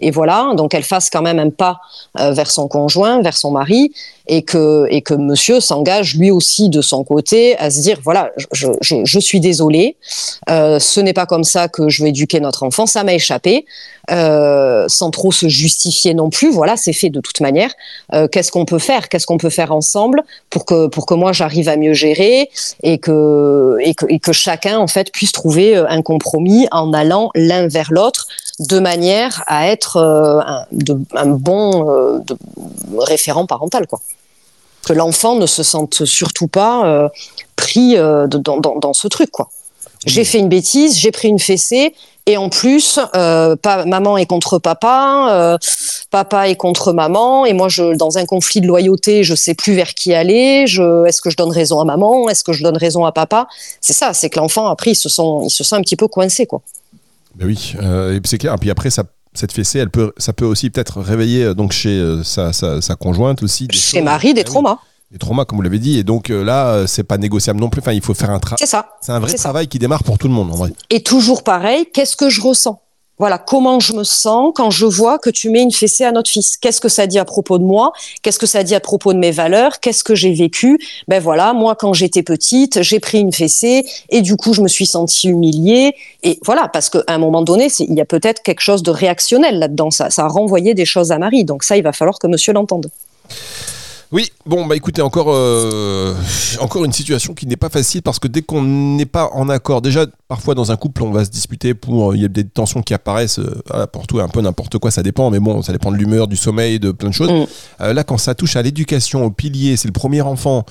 et 0.00 0.12
voilà. 0.12 0.52
Donc 0.56 0.74
elle 0.74 0.84
fasse 0.84 1.10
quand 1.10 1.22
même 1.22 1.40
un 1.40 1.50
pas 1.50 1.80
euh, 2.20 2.30
vers 2.30 2.50
son 2.50 2.68
conjoint, 2.68 3.20
vers 3.20 3.36
son 3.36 3.50
mari 3.50 3.92
et 4.26 4.42
que 4.42 4.86
et 4.90 5.02
que 5.02 5.14
Monsieur 5.14 5.60
s'engage 5.60 6.16
lui 6.16 6.30
aussi 6.30 6.68
de 6.68 6.80
son 6.80 7.04
côté 7.04 7.56
à 7.58 7.70
se 7.70 7.80
dire 7.80 7.98
voilà 8.02 8.30
je, 8.52 8.66
je, 8.80 8.96
je 9.04 9.18
suis 9.18 9.40
désolé, 9.40 9.96
euh, 10.50 10.78
ce 10.78 11.00
n'est 11.00 11.12
pas 11.12 11.26
comme 11.26 11.44
ça 11.44 11.68
que 11.68 11.88
je 11.88 12.02
vais 12.02 12.10
éduquer 12.10 12.40
notre 12.40 12.62
enfant, 12.62 12.86
ça 12.86 13.04
m'a 13.04 13.14
échappé, 13.14 13.66
euh, 14.10 14.86
sans 14.88 15.10
trop 15.10 15.32
se 15.32 15.48
justifier 15.48 16.14
non 16.14 16.30
plus. 16.30 16.50
Voilà 16.50 16.76
c'est 16.76 16.92
fait 16.92 17.10
de 17.10 17.20
toute 17.20 17.40
manière. 17.40 17.72
Euh, 18.14 18.28
qu'est-ce 18.28 18.52
qu'on 18.52 18.64
peut 18.64 18.78
faire, 18.78 19.08
qu'est-ce 19.08 19.26
qu'on 19.26 19.38
peut 19.38 19.50
faire 19.50 19.72
ensemble 19.72 20.22
pour 20.50 20.64
que 20.64 20.86
pour 20.86 21.06
que 21.06 21.14
moi 21.14 21.32
j'arrive 21.32 21.68
à 21.68 21.76
mieux 21.76 21.94
gérer 21.94 22.50
et 22.82 22.98
que, 22.98 23.76
et 23.80 23.94
que, 23.94 24.06
et 24.08 24.18
que 24.18 24.32
chacun 24.32 24.78
en 24.78 24.86
fait 24.86 25.12
puisse 25.12 25.32
trouver 25.32 25.76
euh, 25.76 25.86
un 25.88 26.02
compromis 26.02 26.66
en 26.72 26.92
allant 26.92 27.30
l'un 27.34 27.68
vers 27.68 27.92
l'autre 27.92 28.26
de 28.58 28.78
manière 28.78 29.42
à 29.46 29.68
être 29.68 29.96
euh, 29.96 30.40
un, 30.40 30.66
de, 30.72 30.98
un 31.14 31.26
bon 31.26 31.90
euh, 31.90 32.18
référent 32.98 33.46
parental 33.46 33.86
quoi 33.86 34.00
que 34.86 34.92
l'enfant 34.92 35.34
ne 35.34 35.46
se 35.46 35.62
sente 35.62 36.04
surtout 36.04 36.46
pas 36.48 37.10
pris 37.56 37.96
dans, 37.96 38.58
dans, 38.58 38.78
dans, 38.78 38.92
ce 38.92 39.08
truc 39.08 39.30
quoi 39.30 39.48
J'ai 40.06 40.24
fait 40.24 40.38
une 40.38 40.48
bêtise, 40.48 40.96
j'ai 40.96 41.10
pris 41.10 41.28
une 41.28 41.40
fessée, 41.40 41.92
et 42.28 42.36
en 42.36 42.48
plus, 42.48 42.98
euh, 43.14 43.54
pas, 43.54 43.84
maman 43.84 44.16
est 44.16 44.26
contre 44.26 44.58
papa, 44.58 45.28
euh, 45.30 45.58
papa 46.10 46.48
est 46.48 46.56
contre 46.56 46.92
maman, 46.92 47.46
et 47.46 47.52
moi, 47.52 47.68
je, 47.68 47.94
dans 47.94 48.18
un 48.18 48.26
conflit 48.26 48.60
de 48.60 48.66
loyauté, 48.66 49.22
je 49.22 49.36
sais 49.36 49.54
plus 49.54 49.74
vers 49.74 49.94
qui 49.94 50.12
aller. 50.12 50.66
Je, 50.66 51.06
est-ce 51.06 51.20
que 51.20 51.30
je 51.30 51.36
donne 51.36 51.52
raison 51.52 51.78
à 51.78 51.84
maman 51.84 52.28
Est-ce 52.28 52.42
que 52.42 52.52
je 52.52 52.64
donne 52.64 52.76
raison 52.76 53.04
à 53.04 53.12
papa? 53.12 53.46
C'est 53.80 53.92
ça, 53.92 54.12
c'est 54.12 54.28
que 54.28 54.40
l'enfant 54.40 54.66
après, 54.66 54.90
il 54.90 54.96
se 54.96 55.08
sent, 55.08 55.22
il 55.44 55.50
se 55.50 55.62
sent 55.62 55.76
un 55.76 55.82
petit 55.82 55.94
peu 55.94 56.08
coincé, 56.08 56.46
quoi. 56.46 56.62
Ben 57.36 57.46
oui, 57.46 57.74
euh, 57.80 58.16
et 58.16 58.20
puis 58.20 58.28
c'est 58.28 58.38
clair. 58.38 58.54
Et 58.54 58.58
puis 58.58 58.70
après, 58.70 58.90
ça, 58.90 59.04
cette 59.36 59.52
fessée, 59.52 59.78
elle 59.78 59.90
peut, 59.90 60.12
ça 60.16 60.32
peut 60.32 60.44
aussi 60.44 60.70
peut-être 60.70 61.00
réveiller 61.00 61.44
euh, 61.44 61.54
donc 61.54 61.72
chez 61.72 61.90
euh, 61.90 62.22
sa, 62.22 62.52
sa, 62.52 62.80
sa 62.80 62.94
conjointe 62.96 63.42
aussi. 63.42 63.66
des 63.66 63.76
Chez 63.76 63.98
choses. 63.98 64.04
Marie, 64.04 64.34
des 64.34 64.40
Ah 64.42 64.44
traumas. 64.44 64.78
Des 65.12 65.18
traumas, 65.18 65.44
comme 65.44 65.56
vous 65.56 65.62
l'avez 65.62 65.78
dit. 65.78 65.98
Et 65.98 66.04
donc 66.04 66.30
euh, 66.30 66.42
là, 66.44 66.86
c'est 66.86 67.04
pas 67.04 67.18
négociable 67.18 67.60
non 67.60 67.68
plus. 67.70 67.80
Enfin, 67.80 67.92
il 67.92 68.02
faut 68.02 68.14
faire 68.14 68.30
un 68.30 68.38
travail. 68.40 68.58
C'est 68.60 68.66
ça. 68.66 68.88
C'est 69.00 69.12
un 69.12 69.20
vrai 69.20 69.30
ça. 69.30 69.38
travail 69.38 69.68
qui 69.68 69.78
démarre 69.78 70.02
pour 70.02 70.18
tout 70.18 70.26
le 70.28 70.34
monde, 70.34 70.50
en 70.52 70.56
vrai. 70.56 70.72
Et 70.90 71.02
toujours 71.02 71.44
pareil, 71.44 71.86
qu'est-ce 71.92 72.16
que 72.16 72.28
je 72.28 72.40
ressens? 72.40 72.80
Voilà, 73.18 73.38
comment 73.38 73.80
je 73.80 73.94
me 73.94 74.04
sens 74.04 74.52
quand 74.54 74.70
je 74.70 74.84
vois 74.84 75.18
que 75.18 75.30
tu 75.30 75.48
mets 75.48 75.62
une 75.62 75.72
fessée 75.72 76.04
à 76.04 76.12
notre 76.12 76.30
fils? 76.30 76.58
Qu'est-ce 76.58 76.82
que 76.82 76.90
ça 76.90 77.06
dit 77.06 77.18
à 77.18 77.24
propos 77.24 77.58
de 77.58 77.64
moi? 77.64 77.92
Qu'est-ce 78.20 78.38
que 78.38 78.44
ça 78.44 78.62
dit 78.62 78.74
à 78.74 78.80
propos 78.80 79.14
de 79.14 79.18
mes 79.18 79.30
valeurs? 79.30 79.80
Qu'est-ce 79.80 80.04
que 80.04 80.14
j'ai 80.14 80.34
vécu? 80.34 80.78
Ben 81.08 81.22
voilà, 81.22 81.54
moi 81.54 81.74
quand 81.76 81.94
j'étais 81.94 82.22
petite, 82.22 82.82
j'ai 82.82 83.00
pris 83.00 83.20
une 83.20 83.32
fessée 83.32 83.86
et 84.10 84.20
du 84.20 84.36
coup 84.36 84.52
je 84.52 84.60
me 84.60 84.68
suis 84.68 84.84
sentie 84.84 85.28
humiliée. 85.28 85.94
Et 86.22 86.38
voilà, 86.44 86.68
parce 86.68 86.90
qu'à 86.90 87.04
un 87.06 87.18
moment 87.18 87.40
donné, 87.40 87.68
il 87.78 87.94
y 87.94 88.02
a 88.02 88.04
peut-être 88.04 88.42
quelque 88.42 88.60
chose 88.60 88.82
de 88.82 88.90
réactionnel 88.90 89.58
là-dedans. 89.58 89.90
Ça, 89.90 90.10
ça 90.10 90.24
a 90.24 90.28
renvoyé 90.28 90.74
des 90.74 90.84
choses 90.84 91.10
à 91.10 91.18
Marie. 91.18 91.44
Donc 91.44 91.64
ça, 91.64 91.78
il 91.78 91.82
va 91.82 91.92
falloir 91.92 92.18
que 92.18 92.26
Monsieur 92.26 92.52
l'entende. 92.52 92.90
Oui, 94.12 94.30
bon, 94.44 94.66
bah 94.66 94.76
écoutez, 94.76 95.02
encore, 95.02 95.28
euh, 95.30 96.14
encore 96.60 96.84
une 96.84 96.92
situation 96.92 97.34
qui 97.34 97.46
n'est 97.46 97.56
pas 97.56 97.68
facile 97.68 98.02
parce 98.02 98.18
que 98.18 98.28
dès 98.28 98.42
qu'on 98.42 98.62
n'est 98.62 99.06
pas 99.06 99.30
en 99.32 99.48
accord, 99.48 99.82
déjà, 99.82 100.06
parfois 100.28 100.54
dans 100.54 100.70
un 100.70 100.76
couple, 100.76 101.02
on 101.02 101.10
va 101.10 101.24
se 101.24 101.30
disputer 101.30 101.74
pour. 101.74 102.14
Il 102.14 102.22
y 102.22 102.24
a 102.24 102.28
des 102.28 102.44
tensions 102.44 102.82
qui 102.82 102.94
apparaissent 102.94 103.40
euh, 103.40 103.86
pour 103.86 104.06
tout 104.06 104.20
un 104.20 104.28
peu 104.28 104.40
n'importe 104.40 104.78
quoi, 104.78 104.92
ça 104.92 105.02
dépend, 105.02 105.30
mais 105.30 105.40
bon, 105.40 105.60
ça 105.62 105.72
dépend 105.72 105.90
de 105.90 105.96
l'humeur, 105.96 106.28
du 106.28 106.36
sommeil, 106.36 106.78
de 106.78 106.92
plein 106.92 107.08
de 107.08 107.14
choses. 107.14 107.32
Mm. 107.32 107.46
Euh, 107.80 107.92
là, 107.92 108.04
quand 108.04 108.18
ça 108.18 108.34
touche 108.34 108.54
à 108.54 108.62
l'éducation, 108.62 109.24
au 109.24 109.30
pilier, 109.30 109.76
c'est 109.76 109.88
le 109.88 109.92
premier 109.92 110.22
enfant, 110.22 110.64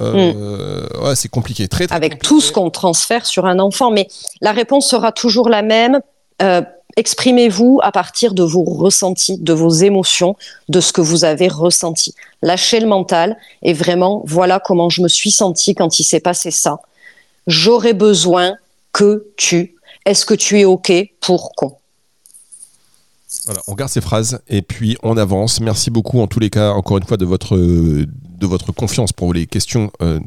euh, 0.00 0.86
ouais, 1.04 1.14
c'est 1.14 1.28
compliqué. 1.28 1.68
Très, 1.68 1.86
très 1.86 1.94
avec 1.94 2.14
compliqué. 2.14 2.28
tout 2.28 2.40
ce 2.40 2.50
qu'on 2.50 2.70
transfère 2.70 3.26
sur 3.26 3.46
un 3.46 3.60
enfant. 3.60 3.92
Mais 3.92 4.08
la 4.40 4.52
réponse 4.52 4.88
sera 4.88 5.12
toujours 5.12 5.48
la 5.48 5.62
même. 5.62 6.00
Exprimez-vous 6.96 7.80
à 7.82 7.92
partir 7.92 8.34
de 8.34 8.42
vos 8.42 8.64
ressentis, 8.64 9.38
de 9.38 9.52
vos 9.52 9.70
émotions, 9.70 10.36
de 10.68 10.80
ce 10.80 10.92
que 10.92 11.00
vous 11.00 11.24
avez 11.24 11.48
ressenti. 11.48 12.14
Lâchez 12.42 12.80
le 12.80 12.86
mental 12.86 13.36
et 13.62 13.72
vraiment, 13.72 14.22
voilà 14.26 14.60
comment 14.60 14.90
je 14.90 15.02
me 15.02 15.08
suis 15.08 15.30
sentie 15.30 15.74
quand 15.74 15.98
il 15.98 16.04
s'est 16.04 16.20
passé 16.20 16.50
ça. 16.50 16.80
J'aurais 17.46 17.94
besoin 17.94 18.56
que 18.92 19.26
tu. 19.36 19.76
Est-ce 20.04 20.26
que 20.26 20.34
tu 20.34 20.60
es 20.60 20.64
OK 20.64 20.92
pour 21.20 21.52
qu'on? 21.54 21.76
Voilà, 23.46 23.60
on 23.66 23.74
garde 23.74 23.90
ces 23.90 24.00
phrases 24.00 24.40
et 24.48 24.62
puis 24.62 24.96
on 25.02 25.16
avance. 25.16 25.60
Merci 25.60 25.90
beaucoup 25.90 26.20
en 26.20 26.26
tous 26.26 26.38
les 26.38 26.50
cas, 26.50 26.72
encore 26.72 26.98
une 26.98 27.04
fois, 27.04 27.16
de 27.16 27.24
votre, 27.24 27.56
de 27.56 28.46
votre 28.46 28.72
confiance 28.72 29.12
pour 29.12 29.32
les 29.32 29.46
questions 29.46 29.90
euh, 30.02 30.20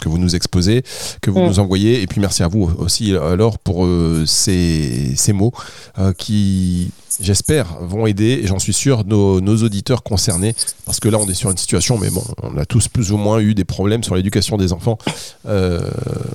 que 0.00 0.08
vous 0.08 0.18
nous 0.18 0.34
exposez, 0.36 0.82
que 1.22 1.30
vous 1.30 1.40
Mm. 1.40 1.46
nous 1.46 1.58
envoyez. 1.58 2.02
Et 2.02 2.06
puis 2.06 2.20
merci 2.20 2.42
à 2.42 2.48
vous 2.48 2.70
aussi, 2.78 3.14
alors, 3.14 3.58
pour 3.58 3.84
euh, 3.84 4.24
ces, 4.26 5.14
ces 5.16 5.32
mots 5.32 5.52
euh, 5.98 6.12
qui, 6.12 6.90
j'espère, 7.20 7.78
vont 7.80 8.06
aider, 8.06 8.40
et 8.42 8.46
j'en 8.46 8.58
suis 8.58 8.72
sûr, 8.72 9.04
nos, 9.04 9.40
nos 9.40 9.56
auditeurs 9.62 10.02
concernés. 10.02 10.54
Parce 10.86 11.00
que 11.00 11.08
là, 11.08 11.18
on 11.18 11.26
est 11.28 11.34
sur 11.34 11.50
une 11.50 11.56
situation, 11.56 11.98
mais 11.98 12.10
bon, 12.10 12.24
on 12.42 12.56
a 12.58 12.64
tous 12.66 12.88
plus 12.88 13.12
ou 13.12 13.16
moins 13.16 13.38
eu 13.40 13.54
des 13.54 13.64
problèmes 13.64 14.02
sur 14.04 14.14
l'éducation 14.14 14.56
des 14.56 14.72
enfants. 14.72 14.98
Euh, 15.46 15.80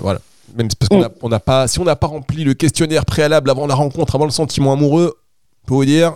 voilà. 0.01 0.19
Même 0.57 0.67
parce 0.77 0.89
qu'on 0.89 0.99
Mm. 1.01 1.09
on 1.23 1.29
n'a 1.29 1.39
pas, 1.39 1.67
si 1.67 1.79
on 1.79 1.83
n'a 1.83 1.95
pas 1.95 2.07
rempli 2.07 2.43
le 2.43 2.53
questionnaire 2.53 3.05
préalable 3.05 3.49
avant 3.49 3.65
la 3.65 3.73
rencontre, 3.75 4.13
avant 4.15 4.25
le 4.25 4.31
sentiment 4.31 4.73
amoureux, 4.73 5.15
pour 5.65 5.77
vous 5.77 5.85
dire, 5.85 6.13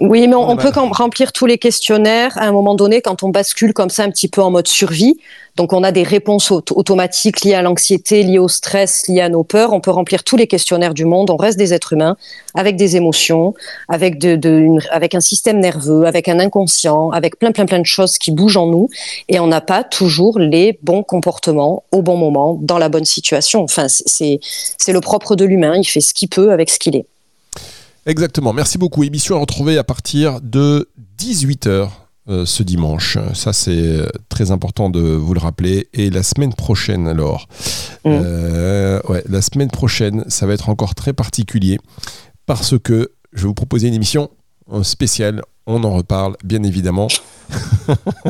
Oui, 0.00 0.26
mais 0.26 0.34
on, 0.34 0.56
peut 0.56 0.72
quand 0.72 0.88
remplir 0.92 1.32
tous 1.32 1.46
les 1.46 1.56
questionnaires 1.56 2.36
à 2.36 2.46
un 2.46 2.52
moment 2.52 2.74
donné 2.74 3.00
quand 3.00 3.22
on 3.22 3.28
bascule 3.28 3.72
comme 3.72 3.90
ça 3.90 4.02
un 4.02 4.10
petit 4.10 4.28
peu 4.28 4.42
en 4.42 4.50
mode 4.50 4.66
survie. 4.66 5.18
Donc 5.56 5.72
on 5.72 5.84
a 5.84 5.92
des 5.92 6.02
réponses 6.02 6.50
auto- 6.50 6.76
automatiques 6.76 7.42
liées 7.44 7.54
à 7.54 7.62
l'anxiété, 7.62 8.24
liées 8.24 8.40
au 8.40 8.48
stress, 8.48 9.06
liées 9.06 9.20
à 9.20 9.28
nos 9.28 9.44
peurs. 9.44 9.72
On 9.72 9.80
peut 9.80 9.92
remplir 9.92 10.24
tous 10.24 10.36
les 10.36 10.48
questionnaires 10.48 10.94
du 10.94 11.04
monde. 11.04 11.30
On 11.30 11.36
reste 11.36 11.56
des 11.58 11.72
êtres 11.72 11.92
humains 11.92 12.16
avec 12.54 12.74
des 12.74 12.96
émotions, 12.96 13.54
avec 13.88 14.18
de, 14.18 14.34
de- 14.34 14.58
une- 14.58 14.80
avec 14.90 15.14
un 15.14 15.20
système 15.20 15.60
nerveux, 15.60 16.06
avec 16.06 16.28
un 16.28 16.40
inconscient, 16.40 17.10
avec 17.10 17.38
plein 17.38 17.52
plein 17.52 17.66
plein 17.66 17.78
de 17.78 17.86
choses 17.86 18.18
qui 18.18 18.32
bougent 18.32 18.56
en 18.56 18.66
nous. 18.66 18.88
Et 19.28 19.38
on 19.38 19.46
n'a 19.46 19.60
pas 19.60 19.84
toujours 19.84 20.40
les 20.40 20.76
bons 20.82 21.04
comportements 21.04 21.84
au 21.92 22.02
bon 22.02 22.16
moment, 22.16 22.58
dans 22.60 22.78
la 22.78 22.88
bonne 22.88 23.04
situation. 23.04 23.62
Enfin, 23.62 23.86
c'est 23.88 24.40
le 24.88 25.00
propre 25.00 25.36
de 25.36 25.44
l'humain. 25.44 25.76
Il 25.76 25.84
fait 25.84 26.00
ce 26.00 26.12
qu'il 26.14 26.28
peut 26.28 26.50
avec 26.50 26.68
ce 26.68 26.80
qu'il 26.80 26.96
est. 26.96 27.06
Exactement, 28.06 28.52
merci 28.52 28.78
beaucoup. 28.78 29.02
Émission 29.04 29.36
à 29.36 29.40
retrouver 29.40 29.78
à 29.78 29.84
partir 29.84 30.40
de 30.42 30.88
18h 31.18 31.88
ce 32.46 32.62
dimanche. 32.62 33.18
Ça, 33.34 33.52
c'est 33.52 33.70
euh, 33.76 34.06
très 34.30 34.50
important 34.50 34.88
de 34.88 35.00
vous 35.00 35.34
le 35.34 35.40
rappeler. 35.40 35.88
Et 35.92 36.08
la 36.08 36.22
semaine 36.22 36.54
prochaine, 36.54 37.06
alors, 37.06 37.46
Mm. 38.06 38.08
euh, 38.12 39.00
ouais, 39.08 39.22
la 39.28 39.40
semaine 39.42 39.70
prochaine, 39.70 40.24
ça 40.28 40.46
va 40.46 40.52
être 40.54 40.68
encore 40.70 40.94
très 40.94 41.12
particulier 41.12 41.78
parce 42.46 42.78
que 42.78 43.10
je 43.34 43.42
vais 43.42 43.48
vous 43.48 43.54
proposer 43.54 43.88
une 43.88 43.94
émission 43.94 44.30
euh, 44.72 44.82
spéciale. 44.82 45.42
On 45.66 45.82
en 45.84 45.92
reparle, 45.94 46.36
bien 46.44 46.62
évidemment. 46.62 47.08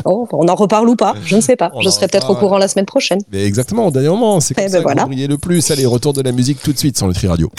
Oh, 0.03 0.27
on 0.33 0.47
en 0.49 0.55
reparle 0.55 0.89
ou 0.89 0.97
pas 0.97 1.15
Je 1.23 1.37
ne 1.37 1.41
sais 1.41 1.55
pas. 1.55 1.71
On 1.73 1.79
Je 1.79 1.89
serai 1.89 2.09
peut-être 2.09 2.29
au 2.29 2.35
courant 2.35 2.57
la 2.57 2.67
semaine 2.67 2.85
prochaine. 2.85 3.19
Mais 3.31 3.45
exactement, 3.45 3.87
au 3.87 3.91
dernier 3.91 4.09
moment, 4.09 4.41
c'est 4.41 4.53
comme 4.53 4.65
Eh 4.65 4.67
ça 4.67 4.73
ben 4.73 4.79
que 4.79 4.83
voilà. 4.83 5.03
vous 5.03 5.07
brillez 5.09 5.27
le 5.27 5.37
plus. 5.37 5.71
Allez, 5.71 5.85
retour 5.85 6.11
de 6.11 6.21
la 6.21 6.33
musique 6.33 6.61
tout 6.61 6.73
de 6.73 6.77
suite 6.77 6.97
sur 6.97 7.07
Nutri 7.07 7.27
Radio. 7.27 7.49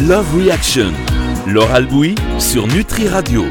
Love 0.00 0.26
Reaction. 0.36 0.92
Laure 1.46 1.72
Albouy 1.72 2.14
sur 2.38 2.66
Nutri 2.66 3.08
Radio. 3.08 3.42